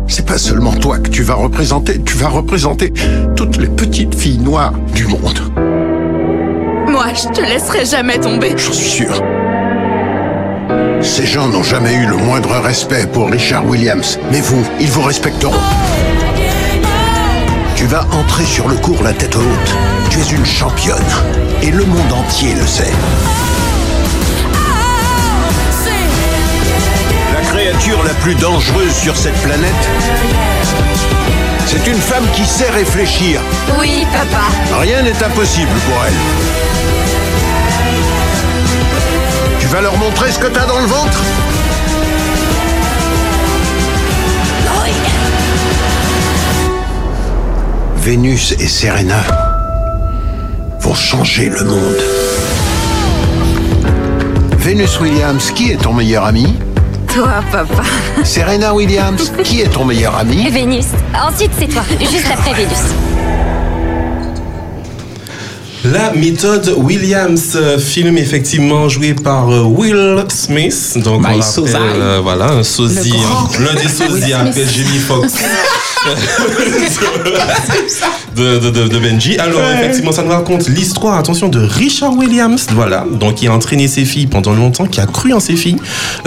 C'est 0.06 0.26
pas 0.26 0.38
seulement 0.38 0.72
toi 0.72 0.98
que 0.98 1.08
tu 1.08 1.22
vas 1.22 1.34
représenter, 1.34 2.00
tu 2.02 2.16
vas 2.16 2.28
représenter 2.28 2.92
toutes 3.36 3.56
les 3.56 3.68
petites 3.68 4.14
filles 4.14 4.38
noires 4.38 4.74
du 4.94 5.06
monde. 5.06 5.40
Moi, 6.88 7.06
je 7.14 7.28
te 7.28 7.40
laisserai 7.40 7.84
jamais 7.84 8.18
tomber. 8.18 8.54
J'en 8.56 8.72
suis 8.72 8.90
sûr. 8.90 9.22
Ces 11.00 11.26
gens 11.26 11.48
n'ont 11.48 11.62
jamais 11.62 11.94
eu 11.94 12.06
le 12.06 12.16
moindre 12.16 12.50
respect 12.60 13.06
pour 13.06 13.30
Richard 13.30 13.66
Williams, 13.66 14.18
mais 14.30 14.40
vous, 14.40 14.64
ils 14.80 14.90
vous 14.90 15.02
respecteront. 15.02 15.58
Tu 17.74 17.86
vas 17.86 18.06
entrer 18.12 18.44
sur 18.44 18.68
le 18.68 18.76
cours 18.76 19.02
la 19.02 19.12
tête 19.12 19.34
haute. 19.34 19.76
Tu 20.10 20.20
es 20.20 20.36
une 20.36 20.44
championne. 20.44 21.02
Et 21.62 21.70
le 21.70 21.84
monde 21.84 22.12
entier 22.12 22.54
le 22.54 22.66
sait. 22.66 22.92
Créature 27.82 28.04
la 28.04 28.14
plus 28.14 28.34
dangereuse 28.36 28.94
sur 28.94 29.16
cette 29.16 29.34
planète, 29.42 29.88
c'est 31.66 31.86
une 31.86 31.98
femme 31.98 32.24
qui 32.32 32.44
sait 32.44 32.70
réfléchir. 32.70 33.40
Oui, 33.78 34.06
papa. 34.12 34.44
Rien 34.80 35.02
n'est 35.02 35.22
impossible 35.22 35.72
pour 35.86 36.04
elle. 36.06 36.12
Tu 39.58 39.66
vas 39.66 39.80
leur 39.80 39.96
montrer 39.96 40.30
ce 40.30 40.38
que 40.38 40.46
t'as 40.46 40.66
dans 40.66 40.78
le 40.78 40.86
ventre? 40.86 41.22
Vénus 47.96 48.52
et 48.58 48.68
Serena 48.68 49.22
vont 50.80 50.94
changer 50.94 51.48
le 51.48 51.64
monde. 51.64 52.02
Vénus 54.58 55.00
Williams, 55.00 55.50
qui 55.52 55.72
est 55.72 55.76
ton 55.76 55.92
meilleur 55.92 56.24
ami? 56.24 56.56
Toi, 57.14 57.42
papa. 57.50 57.82
Serena 58.24 58.72
Williams, 58.74 59.32
qui 59.44 59.60
est 59.60 59.68
ton 59.68 59.84
meilleur 59.84 60.16
ami 60.16 60.48
Vénus. 60.50 60.86
Ensuite, 61.14 61.50
c'est 61.58 61.66
toi. 61.68 61.82
Juste 62.00 62.26
après 62.32 62.54
Vénus. 62.54 62.78
La 65.84 66.12
méthode 66.12 66.72
Williams, 66.78 67.52
euh, 67.56 67.76
film 67.78 68.16
effectivement 68.16 68.88
joué 68.88 69.14
par 69.14 69.50
euh, 69.50 69.62
Will 69.62 70.24
Smith. 70.28 70.96
Donc 71.04 71.20
My 71.20 71.26
on 71.26 71.28
l'appelle, 71.30 71.42
sosie. 71.42 71.74
euh, 71.76 72.20
voilà, 72.22 72.50
un 72.52 72.62
sosie, 72.62 73.12
l'un 73.58 73.74
des 73.74 73.88
sosies 73.88 74.32
appelle 74.32 74.68
Jamie 74.70 74.98
Foxx. 74.98 75.34
de, 78.36 78.58
de, 78.58 78.70
de, 78.70 78.88
de 78.88 78.98
Benji. 78.98 79.38
Alors, 79.38 79.60
effectivement, 79.78 80.12
ça 80.12 80.22
nous 80.22 80.30
raconte 80.30 80.68
l'histoire, 80.68 81.18
attention, 81.18 81.48
de 81.48 81.60
Richard 81.60 82.14
Williams, 82.16 82.66
voilà, 82.72 83.04
donc 83.10 83.36
qui 83.36 83.46
a 83.46 83.52
entraîné 83.52 83.88
ses 83.88 84.04
filles 84.04 84.26
pendant 84.26 84.52
longtemps, 84.54 84.86
qui 84.86 85.00
a 85.00 85.06
cru 85.06 85.32
en 85.32 85.40
ses 85.40 85.56
filles. 85.56 85.76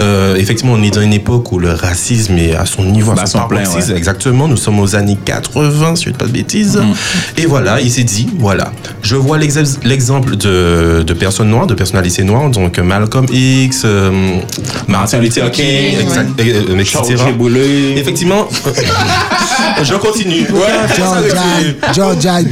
Euh, 0.00 0.36
effectivement, 0.36 0.72
on 0.74 0.82
est 0.82 0.90
dans 0.94 1.00
une 1.02 1.12
époque 1.12 1.50
où 1.52 1.58
le 1.58 1.72
racisme 1.72 2.38
est 2.38 2.54
à 2.54 2.66
son 2.66 2.84
niveau, 2.84 3.12
à 3.12 3.16
Bah, 3.16 3.26
son 3.26 3.40
plein, 3.48 3.64
ouais. 3.68 3.96
exactement. 3.96 4.48
Nous 4.48 4.56
sommes 4.56 4.80
aux 4.80 4.94
années 4.96 5.18
80, 5.24 5.96
si 5.96 6.04
je 6.04 6.08
ne 6.08 6.12
dis 6.14 6.18
pas 6.18 6.26
de 6.26 6.32
bêtises. 6.32 6.80
Et 7.36 7.46
voilà, 7.46 7.80
il 7.80 7.90
s'est 7.90 8.04
dit, 8.04 8.28
voilà, 8.38 8.72
je 9.02 9.16
vois 9.16 9.38
l'exem- 9.38 9.78
l'exemple 9.84 10.36
de, 10.36 11.02
de 11.06 11.12
personnes 11.14 11.48
noires, 11.50 11.66
de 11.66 11.74
personnalités 11.74 12.24
noires, 12.24 12.48
donc 12.50 12.78
Malcolm 12.78 13.26
X, 13.30 13.82
euh, 13.84 14.38
Martin 14.88 15.18
Luther 15.18 15.50
King, 15.50 15.98
exact- 16.00 16.40
euh, 16.40 16.62
euh, 16.70 16.78
etc. 16.78 16.98
Boulay. 17.36 17.94
Effectivement, 17.96 18.48
je 19.82 19.94
continue. 19.94 20.46
Georgia, 20.96 21.42
Georgia. 21.94 22.40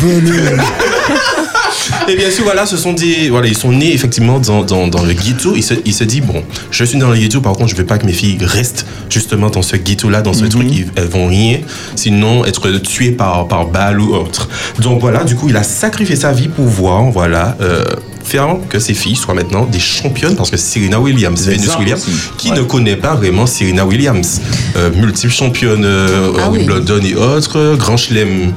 Et 2.08 2.16
bien 2.16 2.30
sûr, 2.30 2.44
voilà, 2.44 2.66
ce 2.66 2.76
sont 2.76 2.92
des. 2.92 3.30
Voilà, 3.30 3.46
ils 3.46 3.56
sont 3.56 3.72
nés 3.72 3.94
effectivement 3.94 4.38
dans, 4.38 4.62
dans, 4.62 4.88
dans 4.88 5.02
le 5.02 5.12
ghetto. 5.14 5.54
Il 5.56 5.62
se, 5.62 5.74
il 5.84 5.94
se 5.94 6.04
dit, 6.04 6.20
bon, 6.20 6.42
je 6.70 6.84
suis 6.84 6.98
dans 6.98 7.10
le 7.10 7.16
ghetto, 7.16 7.40
par 7.40 7.54
contre, 7.54 7.70
je 7.70 7.76
veux 7.76 7.86
pas 7.86 7.98
que 7.98 8.04
mes 8.06 8.12
filles 8.12 8.38
restent 8.42 8.86
justement 9.08 9.48
dans 9.48 9.62
ce 9.62 9.76
ghetto-là, 9.76 10.20
dans 10.22 10.32
ce 10.34 10.44
truc, 10.44 10.66
ils- 10.70 10.86
elles 10.96 11.08
vont 11.08 11.28
rien, 11.28 11.60
sinon 11.96 12.44
être 12.44 12.68
tuées 12.78 13.12
par, 13.12 13.48
par 13.48 13.66
balle 13.66 14.00
ou 14.00 14.14
autre. 14.14 14.48
Donc 14.80 15.00
voilà, 15.00 15.24
du 15.24 15.34
coup, 15.34 15.48
il 15.48 15.56
a 15.56 15.62
sacrifié 15.62 16.16
sa 16.16 16.32
vie 16.32 16.48
pour 16.48 16.66
voir, 16.66 17.04
voilà, 17.10 17.56
euh, 17.60 17.84
faire 18.24 18.56
que 18.68 18.78
ses 18.78 18.94
filles 18.94 19.16
soient 19.16 19.34
maintenant 19.34 19.64
des 19.66 19.78
championnes, 19.78 20.34
parce 20.36 20.50
que 20.50 20.56
Serena 20.56 20.98
Williams, 21.00 21.46
Venus 21.46 21.76
Williams, 21.78 22.02
aussi. 22.08 22.30
qui 22.38 22.50
ne 22.52 22.62
connaît 22.62 22.96
pas 22.96 23.14
vraiment 23.14 23.46
Serena 23.46 23.84
Williams, 23.84 24.40
euh, 24.76 24.90
multiple 24.94 25.32
championne 25.32 25.84
euh, 25.84 26.32
Ah 26.38 26.48
oui. 26.50 26.58
Wimbledon 26.60 27.00
et 27.04 27.14
autres, 27.14 27.76
Grand 27.76 27.96
Chelem. 27.96 28.52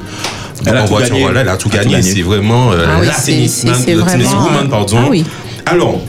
Elle 0.66 0.76
a 0.76 0.80
en 0.80 0.84
tout 0.84 0.90
voiture, 0.90 1.10
gagné. 1.10 1.22
voilà, 1.22 1.40
elle 1.42 1.48
a 1.50 1.56
tout 1.56 1.68
gagné. 1.68 1.92
gagné. 1.96 2.02
C'est 2.14 2.22
vraiment 2.22 2.72
euh, 2.72 2.86
Ah 2.88 2.98
oui, 3.00 3.06
la 3.06 4.04
tenniswoman, 4.04 4.68
pardon. 4.68 4.98
ah 5.04 5.06
oui. 5.10 5.24
Alors, 5.66 6.00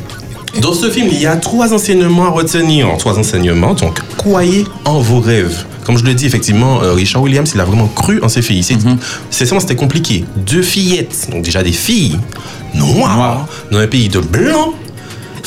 dans 0.62 0.74
ce 0.74 0.90
film, 0.90 1.08
il 1.12 1.20
y 1.20 1.26
a 1.26 1.36
trois 1.38 1.74
enseignements 1.74 2.26
à 2.26 2.30
retenir. 2.30 2.88
Trois 2.98 3.18
enseignements. 3.18 3.74
Donc, 3.74 4.00
croyez 4.18 4.66
en 4.86 5.00
vos 5.00 5.20
rêves. 5.20 5.66
Comme 5.86 5.98
je 5.98 6.04
le 6.04 6.14
dis, 6.14 6.26
effectivement, 6.26 6.82
euh, 6.84 6.94
Richard 6.94 7.22
Williams, 7.22 7.52
il 7.56 7.62
a 7.62 7.66
vraiment 7.66 7.88
cru 7.88 8.22
en 8.22 8.30
ses 8.30 8.42
filles. 8.42 8.64
C'est 8.64 8.76
Mhm. 8.84 8.98
c'est 9.32 9.46
ça, 9.46 9.60
c'était 9.60 9.76
compliqué. 9.76 10.26
Deux 10.36 10.62
fillettes, 10.62 11.28
donc 11.32 11.44
déjà 11.44 11.64
des 11.64 11.72
filles 11.72 12.20
noires, 12.76 13.48
dans 13.72 13.80
un 13.80 13.88
pays 13.88 14.10
de 14.10 14.20
blancs. 14.20 14.74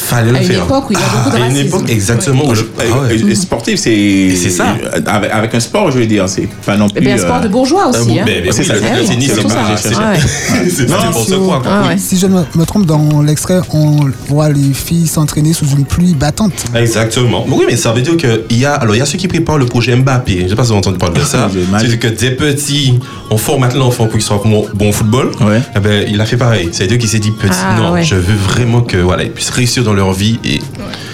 Fallait 0.08 0.30
le 0.32 0.36
À 0.36 0.40
une 0.42 0.46
faire. 0.48 0.64
époque 0.64 0.90
où 0.90 0.92
il 0.92 0.98
y 0.98 1.02
a 1.02 1.06
beaucoup 1.16 1.30
de 1.30 1.34
À 1.34 1.38
une 1.38 1.44
racisme. 1.52 1.66
époque, 1.66 1.90
exactement. 1.90 2.46
où 2.48 2.52
le- 2.52 2.70
ah 2.78 2.82
ouais. 3.02 3.16
Et- 3.16 3.30
et 3.30 3.34
sportif, 3.34 3.78
c'est. 3.78 4.34
c'est 4.36 4.50
ça. 4.50 4.76
Avec, 5.06 5.30
avec 5.30 5.54
un 5.54 5.60
sport, 5.60 5.90
je 5.90 5.98
veux 5.98 6.06
dire, 6.06 6.28
c'est 6.28 6.48
pas 6.66 6.76
non 6.76 6.86
Eh 6.90 6.94
plus. 6.94 7.04
bien, 7.06 7.14
un 7.14 7.18
sport 7.18 7.36
euh, 7.36 7.40
de 7.40 7.48
bourgeois 7.48 7.88
aussi. 7.88 8.18
hein. 8.18 8.24
ben, 8.26 8.42
ben 8.44 8.52
C'est 8.52 8.60
oui, 8.60 8.66
ça, 8.66 8.74
le- 8.74 8.80
tennis, 9.06 9.32
c'est 9.34 9.42
pas 9.42 9.48
c'est- 9.76 9.94
Ah 9.98 10.12
ouais. 10.12 10.18
quoi. 11.38 11.62
Oui. 11.88 11.98
Si 11.98 12.18
je 12.18 12.26
ne 12.26 12.40
me 12.54 12.64
trompe, 12.64 12.86
dans 12.86 13.22
l'extrait, 13.22 13.60
on 13.72 14.00
voit 14.28 14.48
les 14.50 14.72
filles 14.74 15.06
s'entraîner 15.06 15.52
sous 15.52 15.66
une 15.76 15.84
pluie 15.84 16.14
battante. 16.14 16.52
Exactement. 16.74 17.44
Oui, 17.48 17.64
mais 17.68 17.76
ça 17.76 17.92
veut 17.92 18.02
dire 18.02 18.16
qu'il 18.16 18.58
y 18.58 18.64
a, 18.64 18.74
alors 18.74 18.94
il 18.94 18.98
y 18.98 19.02
a 19.02 19.06
ceux 19.06 19.18
qui 19.18 19.28
préparent 19.28 19.58
le 19.58 19.66
projet 19.66 19.94
Mbappé. 19.96 20.38
Je 20.38 20.44
ne 20.44 20.48
sais 20.48 20.54
pas 20.56 20.64
si 20.64 20.72
vous 20.72 20.80
parler 20.98 21.20
de 21.20 21.24
ça. 21.24 21.48
J'ai 21.52 21.64
mal. 21.70 21.86
C'est 21.88 21.98
que 21.98 22.08
des 22.08 22.30
petits, 22.32 22.98
on 23.30 23.36
formate 23.36 23.74
l'enfant 23.74 24.04
pour 24.04 24.12
qu'il 24.14 24.22
soit 24.22 24.40
bon, 24.44 24.66
bon 24.74 24.88
au 24.88 24.92
football. 24.92 25.30
Eh 25.76 25.80
ben, 25.80 26.04
il 26.08 26.20
a 26.20 26.24
fait 26.26 26.36
pareil. 26.36 26.68
C'est 26.72 26.90
eux 26.92 26.96
qui 26.96 27.08
s'est 27.08 27.18
dit 27.18 27.30
petit, 27.30 27.52
Ah, 27.62 27.76
non, 27.78 27.92
ouais. 27.92 28.02
je 28.02 28.14
veux 28.14 28.34
vraiment 28.34 28.80
que 28.80 28.96
voilà, 28.96 29.22
ils 29.24 29.30
puissent 29.30 29.50
réussir 29.50 29.82
dans 29.84 29.91
leur 29.94 30.12
vie 30.12 30.38
et 30.44 30.60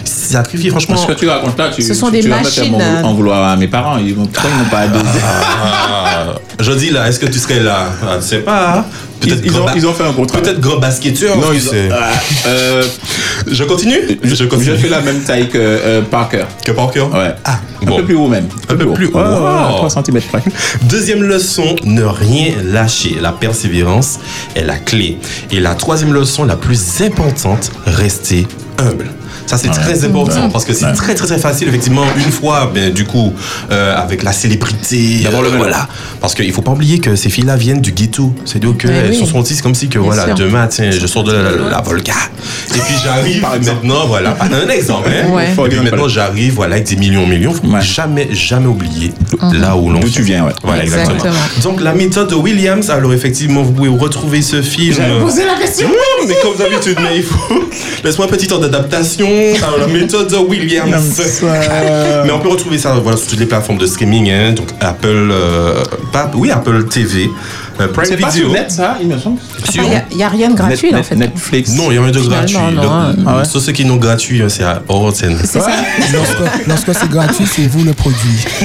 sacrifier 0.04 0.70
franchement. 0.70 0.96
Ce 0.96 1.06
que 1.06 1.12
tu 1.12 1.28
racontes 1.28 1.58
là, 1.58 1.70
tu, 1.74 1.82
Ce 1.82 1.94
sont 1.94 2.06
tu- 2.06 2.12
des 2.12 2.20
tu 2.20 2.28
vas 2.28 2.36
machines, 2.42 2.70
mon- 2.72 2.80
euh. 2.80 3.02
en 3.02 3.14
vouloir 3.14 3.48
à 3.50 3.56
mes 3.56 3.68
parents. 3.68 3.98
Ils 3.98 4.14
vont, 4.14 4.26
pourquoi 4.26 4.50
ils 4.54 4.58
n'ont 4.62 4.70
pas 4.70 4.78
adosé 4.80 5.04
Ah, 5.24 6.34
je 6.60 6.72
dis 6.72 6.90
là, 6.90 7.08
est-ce 7.08 7.18
que 7.18 7.26
tu 7.26 7.38
serais 7.38 7.60
là? 7.60 7.90
Ah, 8.02 8.16
Je 8.16 8.24
sais 8.24 8.38
pas. 8.38 8.84
Peut-être 9.20 9.40
Ils- 9.44 9.46
ils 9.46 9.56
ont- 9.58 9.66
ils 9.74 9.86
ont 9.86 9.92
fait 9.94 10.04
un 10.04 10.12
contrat. 10.12 10.38
Peut-être 10.40 10.60
gros 10.60 10.78
basketteur. 10.78 11.36
Non, 11.36 11.52
ils 11.52 11.68
ont-. 11.68 11.72
Ah, 11.92 12.10
euh, 12.46 12.84
Je 13.46 13.64
continue? 13.64 14.18
Je 14.22 14.44
continue. 14.44 14.70
Je 14.72 14.76
fais 14.76 14.88
la 14.88 15.00
même 15.00 15.20
taille 15.20 15.48
que 15.48 15.58
euh, 15.58 16.02
Parker. 16.02 16.44
Que 16.64 16.72
Parker 16.72 17.02
Ouais. 17.12 17.34
Ah, 17.44 17.60
Un 17.82 17.86
peu 17.96 18.04
plus 18.04 18.14
haut 18.16 18.26
même. 18.28 18.46
Un 18.68 18.74
peu 18.76 18.92
plus 18.92 19.06
haut. 19.06 19.16
Ouais, 19.18 19.22
Wow. 19.24 19.88
3 19.88 19.90
cm 19.90 20.20
près. 20.30 20.42
Deuxième 20.88 21.22
leçon, 21.22 21.76
ne 21.84 22.02
rien 22.02 22.52
lâcher. 22.64 23.16
La 23.20 23.32
persévérance 23.32 24.18
est 24.56 24.64
la 24.64 24.76
clé. 24.76 25.18
Et 25.50 25.60
la 25.60 25.74
troisième 25.74 26.12
leçon, 26.12 26.44
la 26.44 26.56
plus 26.56 27.00
importante, 27.02 27.70
rester 27.86 28.46
humble. 28.78 29.10
Ça, 29.48 29.56
c'est 29.56 29.68
très 29.68 30.04
important 30.04 30.50
parce 30.50 30.64
que 30.64 30.74
c'est 30.74 30.92
très, 30.92 31.14
très, 31.14 31.26
très 31.26 31.38
facile, 31.38 31.68
effectivement, 31.68 32.04
une 32.16 32.30
fois, 32.30 32.70
ben, 32.72 32.92
du 32.92 33.04
coup, 33.04 33.32
euh, 33.70 33.96
avec 33.96 34.22
la 34.22 34.32
célébrité. 34.32 35.20
D'avoir 35.22 35.42
le 35.42 35.48
euh. 35.48 35.56
Voilà. 35.56 35.88
Parce 36.20 36.34
qu'il 36.34 36.52
faut 36.52 36.62
pas 36.62 36.72
oublier 36.72 36.98
que 36.98 37.16
ces 37.16 37.30
filles-là 37.30 37.56
viennent 37.56 37.80
du 37.80 37.92
ghetto. 37.92 38.34
C'est-à-dire 38.44 38.76
qu'elles 38.76 39.10
oui. 39.10 39.18
sont 39.18 39.26
senties 39.26 39.56
comme 39.62 39.74
si 39.74 39.88
que, 39.88 39.98
Bien 39.98 40.02
voilà, 40.02 40.26
sûr. 40.26 40.34
demain, 40.34 40.66
tiens, 40.66 40.90
je 40.90 41.06
sors 41.06 41.24
de 41.24 41.32
la, 41.32 41.42
la, 41.42 41.70
la 41.70 41.80
Volga. 41.80 42.12
Et 42.74 42.78
puis 42.78 42.94
j'arrive 43.02 43.42
maintenant, 43.42 44.06
voilà, 44.06 44.36
un 44.40 44.68
exemple. 44.68 45.08
Hein, 45.08 45.28
Ouais. 45.28 45.50
Et 45.52 45.68
puis 45.68 45.80
maintenant 45.80 46.08
j'arrive, 46.08 46.54
voilà, 46.54 46.76
avec 46.76 46.86
des 46.86 46.96
millions, 46.96 47.26
millions. 47.26 47.52
Faut 47.52 47.62
jamais, 47.80 48.28
jamais 48.32 48.66
oublier 48.66 49.12
là 49.52 49.76
où 49.76 49.90
l'on 49.90 50.00
D'où 50.00 50.10
tu 50.10 50.22
viens, 50.22 50.44
ouais. 50.44 50.52
Voilà, 50.62 50.84
exactement. 50.84 51.16
Exactement. 51.16 51.62
Donc 51.62 51.80
la 51.80 51.92
méthode 51.94 52.30
de 52.30 52.34
Williams. 52.34 52.90
Alors 52.90 53.12
effectivement, 53.12 53.62
vous 53.62 53.72
pouvez 53.72 53.88
retrouver 53.88 54.42
ce 54.42 54.62
film. 54.62 54.94
J'avais 54.94 55.20
posé 55.20 55.44
la 55.44 55.54
question. 55.54 55.88
Oui, 55.88 56.26
mais 56.28 56.34
comme 56.42 56.56
d'habitude, 56.56 56.98
mais 57.02 57.18
il 57.18 57.22
faut. 57.22 57.68
Laisse-moi 58.04 58.26
un 58.26 58.30
petit 58.30 58.46
temps 58.46 58.58
d'adaptation. 58.58 59.28
La 59.78 59.86
méthode 59.86 60.30
de 60.30 60.36
Williams. 60.36 61.20
mais 62.24 62.30
on 62.32 62.40
peut 62.40 62.48
retrouver 62.48 62.78
ça 62.78 62.94
voilà, 62.94 63.16
sur 63.16 63.28
toutes 63.28 63.40
les 63.40 63.46
plateformes 63.46 63.78
de 63.78 63.86
streaming, 63.86 64.30
hein, 64.30 64.52
donc 64.52 64.68
Apple, 64.80 65.08
euh, 65.30 65.82
pas, 66.12 66.30
oui 66.34 66.50
Apple 66.50 66.84
TV, 66.88 67.28
euh, 67.80 67.88
Prime 67.88 68.04
C'est 68.06 68.16
pas 68.16 68.28
Video. 68.30 68.44
sur 68.46 68.52
net, 68.52 68.70
ça, 68.70 68.96
il 69.00 69.08
me 69.08 69.18
semble. 69.18 69.38
Sur- 69.70 69.82
Il 70.10 70.16
n'y 70.16 70.22
a, 70.22 70.28
rien 70.28 70.50
de 70.50 70.54
gratuit, 70.56 70.90
Net- 70.90 71.00
en 71.00 71.02
fait. 71.02 71.16
Netflix. 71.16 71.74
Non, 71.74 71.90
il 71.90 71.94
y 71.94 71.98
a 71.98 72.02
rien 72.02 72.10
de 72.10 72.20
gratuit. 72.20 72.56
Donc, 72.74 72.84
hein. 73.26 73.44
Sur 73.44 73.60
ceux 73.60 73.72
qui 73.72 73.84
n'ont 73.84 73.96
gratuit, 73.96 74.42
hein, 74.42 74.48
c'est 74.48 74.64
à 74.64 74.82
Oroten. 74.88 75.36
C'est 75.44 75.60
ça. 75.60 75.70
Lorsque, 76.12 76.66
lorsque 76.66 76.94
c'est 77.00 77.08
gratuit, 77.10 77.44
c'est 77.46 77.66
vous 77.68 77.84
le 77.84 77.92
produit. 77.92 78.44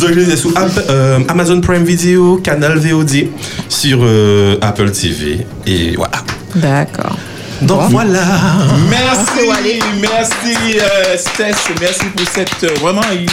Donc, 0.00 0.10
je 0.10 0.14
les 0.14 0.30
ai 0.32 0.36
sous 0.36 0.52
App- 0.56 0.84
euh, 0.90 1.20
Amazon 1.28 1.60
Prime 1.60 1.84
Video, 1.84 2.36
Canal 2.36 2.78
VOD, 2.78 3.28
sur 3.68 4.00
euh, 4.02 4.56
Apple 4.60 4.90
TV. 4.90 5.46
Et 5.66 5.94
voilà. 5.96 6.12
D'accord. 6.56 7.16
Donc 7.62 7.82
voilà. 7.90 8.20
Merci, 8.90 9.48
merci 10.00 10.78
euh, 10.78 11.16
Stess, 11.16 11.56
merci 11.80 12.04
pour 12.16 12.26
cette. 12.28 12.48
euh, 12.64 12.74
vraiment, 12.80 13.00
il, 13.12 13.26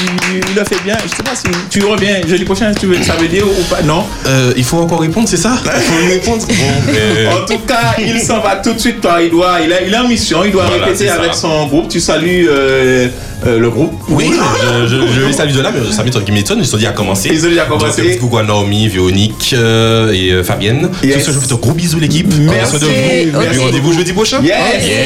il 0.49 0.55
le 0.55 0.63
fait 0.63 0.81
bien. 0.83 0.95
Je 1.03 1.09
sais 1.09 1.23
pas 1.23 1.35
si 1.35 1.43
tu 1.69 1.83
reviens 1.85 2.21
jeudi 2.27 2.43
prochain, 2.45 2.71
tu 2.79 2.85
veux, 2.87 3.01
ça 3.03 3.13
veut 3.15 3.27
dire 3.27 3.45
ou 3.47 3.63
pas 3.69 3.81
Non? 3.81 4.05
Euh, 4.27 4.53
Il 4.55 4.63
faut 4.63 4.77
encore 4.77 5.01
répondre, 5.01 5.27
c'est 5.27 5.37
ça? 5.37 5.57
Il 5.63 5.81
faut 5.81 5.99
lui 6.05 6.13
répondre. 6.13 6.45
Bon, 6.47 6.53
mais- 6.93 7.27
En 7.41 7.45
tout 7.45 7.59
cas, 7.67 7.95
il 7.99 8.19
s'en 8.21 8.39
va 8.39 8.57
tout 8.57 8.73
de 8.73 8.79
suite. 8.79 9.01
Toi. 9.01 9.21
Il 9.23 9.29
doit, 9.31 9.57
il 9.63 9.71
a, 9.73 9.81
il 9.81 9.93
a 9.95 10.01
une 10.01 10.09
mission. 10.09 10.43
Il 10.43 10.51
doit 10.51 10.65
Voilà, 10.65 10.85
répéter 10.85 11.07
ça. 11.07 11.15
avec 11.15 11.33
son 11.33 11.67
groupe. 11.67 11.89
Tu 11.89 11.99
salues 11.99 12.47
euh, 12.49 13.07
euh, 13.47 13.57
le 13.59 13.69
groupe. 13.69 13.93
Oui, 14.09 14.31
je, 14.31 14.87
je, 14.87 15.07
je 15.07 15.21
les 15.25 15.33
salue 15.33 15.53
de 15.53 15.61
là, 15.61 15.71
mais 15.73 15.91
ça 15.91 16.03
m'étonne 16.03 16.23
qui 16.23 16.31
m'étonne. 16.31 16.59
Ils 16.61 16.73
ont 16.73 16.77
déjà 16.77 16.91
commencé. 16.91 17.29
Ils 17.31 17.45
ont 17.45 17.49
déjà 17.49 17.65
commencé. 17.65 18.01
Donc, 18.03 18.19
coucou 18.19 18.37
à 18.37 18.43
Naomi, 18.43 18.87
Véronique 18.87 19.55
euh, 19.57 20.11
et 20.13 20.31
euh, 20.31 20.43
Fabienne. 20.43 20.89
Yes. 21.03 21.15
Sur 21.15 21.25
ce, 21.27 21.31
je 21.31 21.39
vous 21.39 21.47
fais 21.47 21.53
un 21.53 21.57
gros 21.57 21.71
bisou, 21.73 21.99
l'équipe. 21.99 22.31
Merci. 22.39 22.75
Ok. 22.75 23.59
rendez-vous 23.59 23.93
jeudi 23.93 24.10
prochain. 24.13 24.41
Yes. 24.41 24.55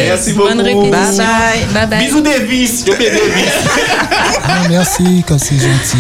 Merci 0.08 0.34
beaucoup. 0.34 0.50
Bonne 0.50 0.62
répétition. 0.62 0.92
Bye 0.92 1.18
bye. 1.18 1.74
Bye 1.74 1.88
bye. 1.90 2.06
Bisous, 2.06 2.22
Davis. 2.22 2.84
Je 2.88 2.92
fais 2.92 3.12
Davis. 3.12 3.52
Ah, 4.48 4.68
merci, 4.70 5.24
comme 5.28 5.40
c'est 5.40 5.56
gentil. 5.56 5.98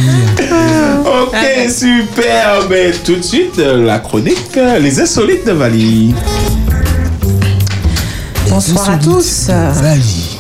Ok, 1.06 1.36
super. 1.70 2.68
Ben, 2.70 2.94
tout 3.04 3.16
de 3.16 3.22
suite, 3.22 3.58
euh, 3.60 3.86
la 3.86 4.00
chronique 4.00 4.56
euh, 4.56 4.78
Les 4.80 5.00
insolites 5.00 5.46
de 5.46 5.52
Vali. 5.52 6.14
Bonsoir 8.50 8.92
à 8.92 8.98
tous. 8.98 9.48
Vali. 9.50 10.38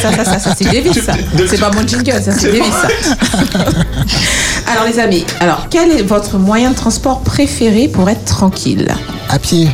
Ça, 0.00 0.12
ça, 0.12 0.24
ça, 0.24 0.38
ça, 0.38 0.54
c'est 0.56 0.64
Davis, 0.64 1.02
ça. 1.04 1.12
C'est 1.48 1.58
pas 1.58 1.70
mon 1.70 1.86
jingle, 1.86 2.22
ça, 2.22 2.32
c'est 2.32 2.52
Davis, 2.52 2.72
ça. 2.72 3.58
Alors, 4.72 4.84
les 4.86 4.98
amis, 5.00 5.24
alors, 5.40 5.66
quel 5.68 5.90
est 5.90 6.02
votre 6.02 6.38
moyen 6.38 6.70
de 6.70 6.76
transport 6.76 7.22
préféré 7.22 7.88
pour 7.88 8.08
être 8.08 8.24
tranquille? 8.24 8.86
À 9.28 9.38
pied. 9.38 9.68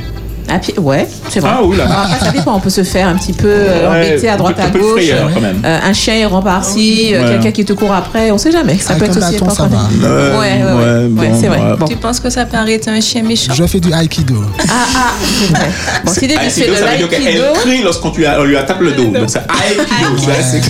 À 0.48 0.58
pied, 0.60 0.78
ouais, 0.78 1.08
c'est 1.28 1.40
vrai. 1.40 1.50
Ah, 1.54 1.62
oula. 1.62 1.84
Alors, 1.86 1.98
après, 2.12 2.24
ça 2.26 2.30
dépend, 2.32 2.54
on 2.54 2.60
peut 2.60 2.70
se 2.70 2.84
faire 2.84 3.08
un 3.08 3.14
petit 3.16 3.32
peu 3.32 3.48
euh, 3.48 3.90
Ouais, 3.90 4.06
embêter 4.06 4.28
à 4.28 4.36
droite 4.36 4.56
un 4.60 4.66
à 4.66 4.68
peu 4.68 4.78
gauche. 4.78 4.92
frayeur, 4.92 5.28
quand 5.34 5.40
même. 5.40 5.60
Euh, 5.64 5.78
un 5.82 5.92
chien 5.92 6.14
errant 6.14 6.40
par-ci, 6.40 7.10
euh, 7.14 7.22
Ouais. 7.22 7.28
quelqu'un 7.32 7.50
qui 7.50 7.64
te 7.64 7.72
court 7.72 7.92
après, 7.92 8.30
on 8.30 8.38
sait 8.38 8.52
jamais. 8.52 8.78
Ça 8.78 8.94
Avec 8.94 8.98
peut 9.00 9.10
être 9.10 9.22
un 9.24 9.28
aussi 9.28 9.38
bâton, 9.40 9.50
ça 9.54 9.62
important. 9.64 9.88
va. 10.00 10.08
Ouais, 10.08 10.16
ouais, 10.16 10.62
ouais, 10.62 10.72
ouais, 10.72 10.84
ouais, 11.02 11.08
bon, 11.08 11.22
c'est 11.40 11.48
vrai. 11.48 11.58
ouais. 11.58 11.76
Bon. 11.78 11.86
Tu 11.86 11.96
penses 11.96 12.20
que 12.20 12.30
ça 12.30 12.44
paraît 12.46 12.74
être 12.74 12.88
un 12.88 13.00
chien 13.00 13.22
méchant? 13.24 13.52
Je 13.54 13.64
fais 13.66 13.80
du 13.80 13.90
aikido. 13.92 14.36
Ah, 14.68 14.72
ah, 14.96 15.00
c'est 15.20 15.52
vrai. 15.56 15.66
Bon, 16.04 16.12
si 16.12 16.26
Davis 16.28 16.52
fait 16.54 16.60
Aikido, 16.60 16.72
de 16.74 16.78
ça 16.78 16.86
veut 16.92 16.96
dire 16.98 17.08
qu'elle 17.08 17.52
crie 17.62 17.82
lorsqu'on 17.82 18.12
lui, 18.12 18.24
on 18.38 18.44
lui 18.44 18.56
attaque 18.56 18.80
le 18.80 18.92
dos. 18.92 19.04
Donc 19.06 19.28
c'est 19.28 19.38
Aikido. 19.40 20.18
ça, 20.18 20.42
c'est- 20.42 20.62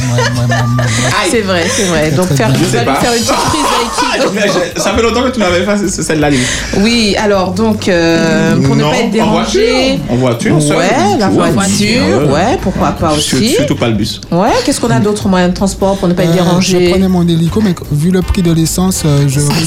c'est 1.31 1.41
vrai, 1.43 1.65
c'est 1.69 1.85
vrai. 1.85 2.11
Donc, 2.13 2.33
faire, 2.33 2.51
Je 2.55 2.65
sais 2.65 2.71
tu 2.71 2.77
vas 2.77 2.79
lui 2.81 2.87
pas. 2.87 2.95
faire 3.01 3.13
une 3.13 3.19
petite 3.19 3.35
prise 3.35 4.33
d'aïkido. 4.33 4.61
Je- 4.77 4.81
Ça 4.87 4.95
fait 4.95 5.03
longtemps 5.03 5.23
que 5.23 5.31
tu 5.31 5.41
m'avais 5.41 5.65
fait 5.65 5.89
ce- 5.89 6.03
celle-là. 6.03 6.31
Lily. 6.31 6.43
Oui, 6.79 7.17
alors 7.23 7.53
donc 7.53 7.89
euh, 7.89 8.57
pour 8.57 8.77
ne 8.77 8.83
Non, 8.83 8.91
pas 8.91 8.97
être 8.99 9.07
en 9.07 9.11
dérangé. 9.11 9.66
Voiture. 9.67 10.05
En 10.11 10.17
voiture. 10.17 10.57
Ouais, 10.77 11.19
la 11.19 11.29
voiture, 11.29 12.31
ouais. 12.33 12.59
pourquoi 12.63 12.91
pas 12.93 13.13
aussi. 13.13 13.51
Surtout 13.51 13.77
pas 13.77 13.89
le 13.89 13.95
bus. 13.95 14.21
Ouais, 14.31 14.49
qu'est-ce 14.65 14.81
qu'on 14.81 14.91
a 14.91 14.99
d'autres 15.01 15.29
moyens 15.29 15.53
de 15.53 15.57
transport 15.57 15.97
pour 15.99 16.09
ne 16.09 16.15
pas 16.15 16.25
être 16.25 16.31
Euh, 16.31 16.35
dérangé 16.35 16.85
je 16.87 16.91
prenais 16.91 17.09
mon 17.09 17.23
hélico, 17.27 17.61
mais 17.61 17.75
vu 17.93 18.11
le 18.11 18.23
prix 18.23 18.43
de 18.43 18.53
l'essence, 18.53 19.03
euh, 19.05 19.27
je 19.29 19.41
réduis. 19.41 19.67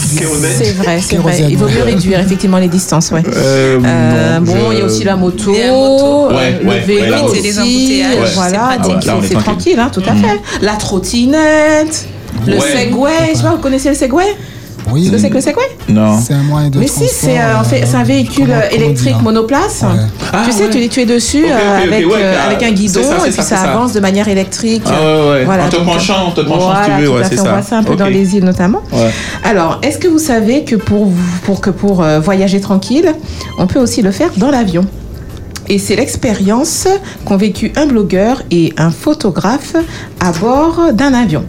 C'est 0.57 0.73
vrai, 0.73 0.99
c'est 1.01 1.15
vrai. 1.17 1.45
Il 1.49 1.57
vaut 1.57 1.67
mieux 1.67 1.83
réduire 1.83 2.19
effectivement 2.19 2.57
les 2.59 2.67
distances, 2.67 3.11
ouais. 3.11 3.23
Euh, 3.27 4.39
bon, 4.39 4.71
il 4.71 4.79
y 4.79 4.81
a 4.81 4.85
aussi 4.85 5.03
la 5.03 5.15
moto, 5.15 5.51
le 5.53 6.85
vélo 6.85 7.25
aussi, 7.25 8.03
voilà, 8.35 8.69
Ah 8.71 8.77
on 8.83 8.99
c'est 9.01 9.07
est 9.25 9.27
c'est 9.29 9.35
tranquille. 9.35 9.79
hein, 9.79 9.89
tout 9.93 10.01
à 10.07 10.13
fait. 10.15 10.39
La 10.61 10.73
trottinette, 10.73 12.07
le. 12.45 12.59
Segway, 12.59 13.11
je 13.33 13.37
sais 13.37 13.43
pas, 13.43 13.51
vous 13.51 13.57
connaissez 13.57 13.89
le 13.89 13.95
Segway? 13.95 14.25
Oui, 14.91 15.05
Ce 15.05 15.11
que 15.11 15.17
c'est 15.17 15.29
que 15.29 15.35
le 15.35 15.41
Segway 15.41 15.63
Non. 15.89 16.17
c'est 16.19 16.33
un 16.33 16.43
moyen 16.43 16.69
de 16.69 16.79
Mais 16.79 16.87
si, 16.87 17.07
c'est 17.07 17.39
euh, 17.39 17.59
en 17.59 17.63
fait, 17.63 17.85
c'est 17.85 17.95
un 17.95 18.01
euh, 18.01 18.03
véhicule 18.03 18.45
comment- 18.45 18.57
euh, 18.57 18.67
comment 18.69 18.83
électrique 18.83 19.13
dire 19.13 19.21
monoplace. 19.21 19.83
Ah, 20.33 20.41
tu 20.45 20.51
sais, 20.51 20.63
ouais. 20.63 20.69
tu, 20.69 20.89
tu 20.89 20.99
es 21.01 21.05
dessus 21.05 21.45
euh, 21.49 21.83
avec, 21.83 22.05
ouais, 22.07 22.13
euh, 22.17 22.35
ah, 22.41 22.47
avec 22.47 22.63
un 22.63 22.71
guidon 22.71 22.99
c'est 23.03 23.07
ça, 23.09 23.15
c'est 23.21 23.29
et 23.29 23.31
ça, 23.31 23.37
puis 23.41 23.49
ça, 23.49 23.55
c'est 23.57 23.63
ça. 23.63 23.71
avance 23.71 23.93
de 23.93 23.99
manière 23.99 24.27
électrique. 24.27 24.83
Ah 24.85 24.91
ouais, 25.01 25.45
ouais. 25.45 25.61
En 25.61 25.69
te 25.69 25.75
penchant, 25.77 26.27
en 26.27 26.31
te 26.31 26.41
penchant, 26.41 26.65
voilà, 26.71 26.83
si 26.85 26.91
tu 26.91 27.01
veux, 27.03 27.09
ouais, 27.11 27.23
c'est 27.23 27.29
fait, 27.35 27.39
On 27.41 27.45
ça. 27.45 27.51
voit 27.51 27.61
ça 27.61 27.77
un 27.77 27.83
peu 27.83 27.95
dans 27.95 28.07
les 28.07 28.35
îles 28.35 28.43
notamment. 28.45 28.81
Ouais. 28.91 29.09
Alors, 29.43 29.79
est-ce 29.83 29.97
que 29.97 30.07
vous 30.07 30.19
savez 30.19 30.63
que 30.63 30.75
pour, 30.75 31.11
pour, 31.43 31.61
que 31.61 31.69
pour 31.69 32.03
euh, 32.03 32.19
voyager 32.19 32.59
tranquille, 32.59 33.13
on 33.57 33.67
peut 33.67 33.79
aussi 33.79 34.01
le 34.01 34.11
faire 34.11 34.29
dans 34.37 34.49
l'avion? 34.51 34.85
Et 35.71 35.77
c'est 35.77 35.95
l'expérience 35.95 36.87
qu'ont 37.25 37.37
vécu 37.37 37.71
un 37.75 37.85
blogueur 37.85 38.41
et 38.49 38.73
un 38.77 38.89
photographe 38.89 39.75
à 40.19 40.31
bord 40.31 40.93
d'un 40.93 41.13
avion. 41.13 41.43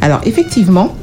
Alors 0.00 0.20
effectivement, 0.24 0.94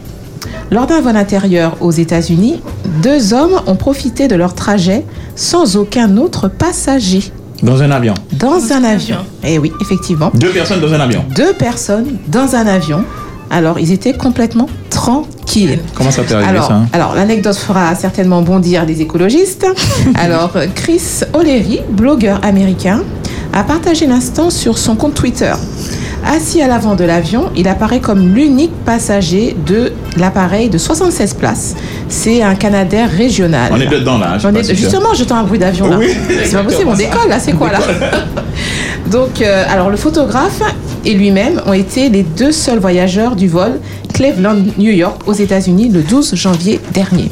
lors 0.71 0.85
d'un 0.87 1.01
vol 1.01 1.15
intérieur 1.15 1.77
aux 1.81 1.91
États-Unis, 1.91 2.61
deux 3.01 3.33
hommes 3.33 3.61
ont 3.67 3.75
profité 3.75 4.27
de 4.27 4.35
leur 4.35 4.53
trajet 4.53 5.05
sans 5.35 5.77
aucun 5.77 6.17
autre 6.17 6.47
passager 6.49 7.31
Dans 7.63 7.81
un 7.81 7.91
avion. 7.91 8.13
dans 8.33 8.71
un 8.73 8.83
avion. 8.83 9.17
Et 9.43 9.59
oui, 9.59 9.71
effectivement. 9.81 10.31
Deux 10.33 10.49
personnes 10.49 10.81
dans 10.81 10.93
un 10.93 10.99
avion. 10.99 11.23
Deux 11.35 11.53
personnes 11.53 12.17
dans 12.27 12.55
un 12.55 12.67
avion. 12.67 13.03
Alors, 13.49 13.79
ils 13.79 13.93
étaient 13.93 14.13
complètement 14.13 14.67
tranquilles. 14.89 15.79
Comment 15.95 16.11
ça 16.11 16.23
t'est 16.23 16.33
arrivé 16.33 16.49
Alors, 16.49 16.67
ça 16.67 16.73
hein 16.73 16.87
alors 16.91 17.15
l'anecdote 17.15 17.55
fera 17.55 17.95
certainement 17.95 18.41
bondir 18.41 18.85
les 18.85 19.01
écologistes. 19.01 19.65
alors, 20.15 20.51
Chris 20.75 21.21
O'Leary, 21.33 21.79
blogueur 21.89 22.41
américain, 22.43 23.03
a 23.53 23.63
partagé 23.63 24.05
l'instant 24.05 24.49
sur 24.49 24.77
son 24.77 24.95
compte 24.97 25.13
Twitter. 25.13 25.53
Assis 26.25 26.61
à 26.61 26.67
l'avant 26.67 26.95
de 26.95 27.03
l'avion, 27.03 27.49
il 27.55 27.67
apparaît 27.67 27.99
comme 28.01 28.33
l'unique 28.35 28.73
passager 28.85 29.55
de 29.65 29.93
l'appareil 30.17 30.69
de 30.69 30.77
76 30.77 31.33
places. 31.35 31.75
C'est 32.09 32.41
un 32.43 32.55
Canadair 32.55 33.09
régional. 33.09 33.71
On 33.73 33.79
est 33.79 33.87
dedans 33.87 34.17
là. 34.17 34.37
je 34.37 34.47
si 34.61 34.69
tu- 34.69 34.75
justement, 34.75 35.13
j'entends 35.13 35.37
un 35.37 35.43
bruit 35.43 35.59
d'avion 35.59 35.87
là. 35.87 35.97
Oui. 35.97 36.09
C'est 36.43 36.53
pas 36.53 36.63
possible, 36.63 36.89
on 36.89 36.95
décolle 36.97 37.29
là, 37.29 37.39
c'est 37.39 37.53
quoi 37.53 37.71
là? 37.71 37.79
Donc, 39.11 39.41
euh, 39.41 39.63
alors 39.69 39.89
le 39.89 39.95
photographe 39.95 40.61
et 41.05 41.13
lui-même 41.13 41.61
ont 41.65 41.73
été 41.73 42.09
les 42.09 42.23
deux 42.23 42.51
seuls 42.51 42.79
voyageurs 42.79 43.35
du 43.35 43.47
vol 43.47 43.79
Cleveland-New 44.13 44.91
York 44.91 45.21
aux 45.27 45.33
États-Unis 45.33 45.89
le 45.89 46.01
12 46.01 46.35
janvier 46.35 46.81
dernier. 46.93 47.31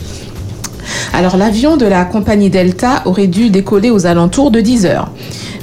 Alors 1.14 1.36
l'avion 1.36 1.76
de 1.76 1.86
la 1.86 2.06
compagnie 2.06 2.50
Delta 2.50 3.02
aurait 3.06 3.28
dû 3.28 3.50
décoller 3.50 3.90
aux 3.90 4.06
alentours 4.06 4.52
de 4.52 4.62
10 4.62 4.86
heures. 4.86 5.10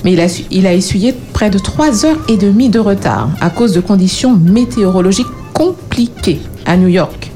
Mais 0.05 0.13
il 0.51 0.67
a, 0.67 0.75
essuyé 0.75 1.15
près 1.33 1.51
de 1.51 1.59
3 1.59 2.07
heures 2.07 2.19
et 2.29 2.37
demie 2.37 2.69
de 2.69 2.79
retard 2.79 3.31
à 3.41 3.51
cause 3.51 3.73
de 3.73 3.81
conditions 3.81 4.37
météorologiques 4.37 5.29
compliquées 5.53 6.41
à 6.67 6.77
New 6.77 6.89
York. 6.89 7.31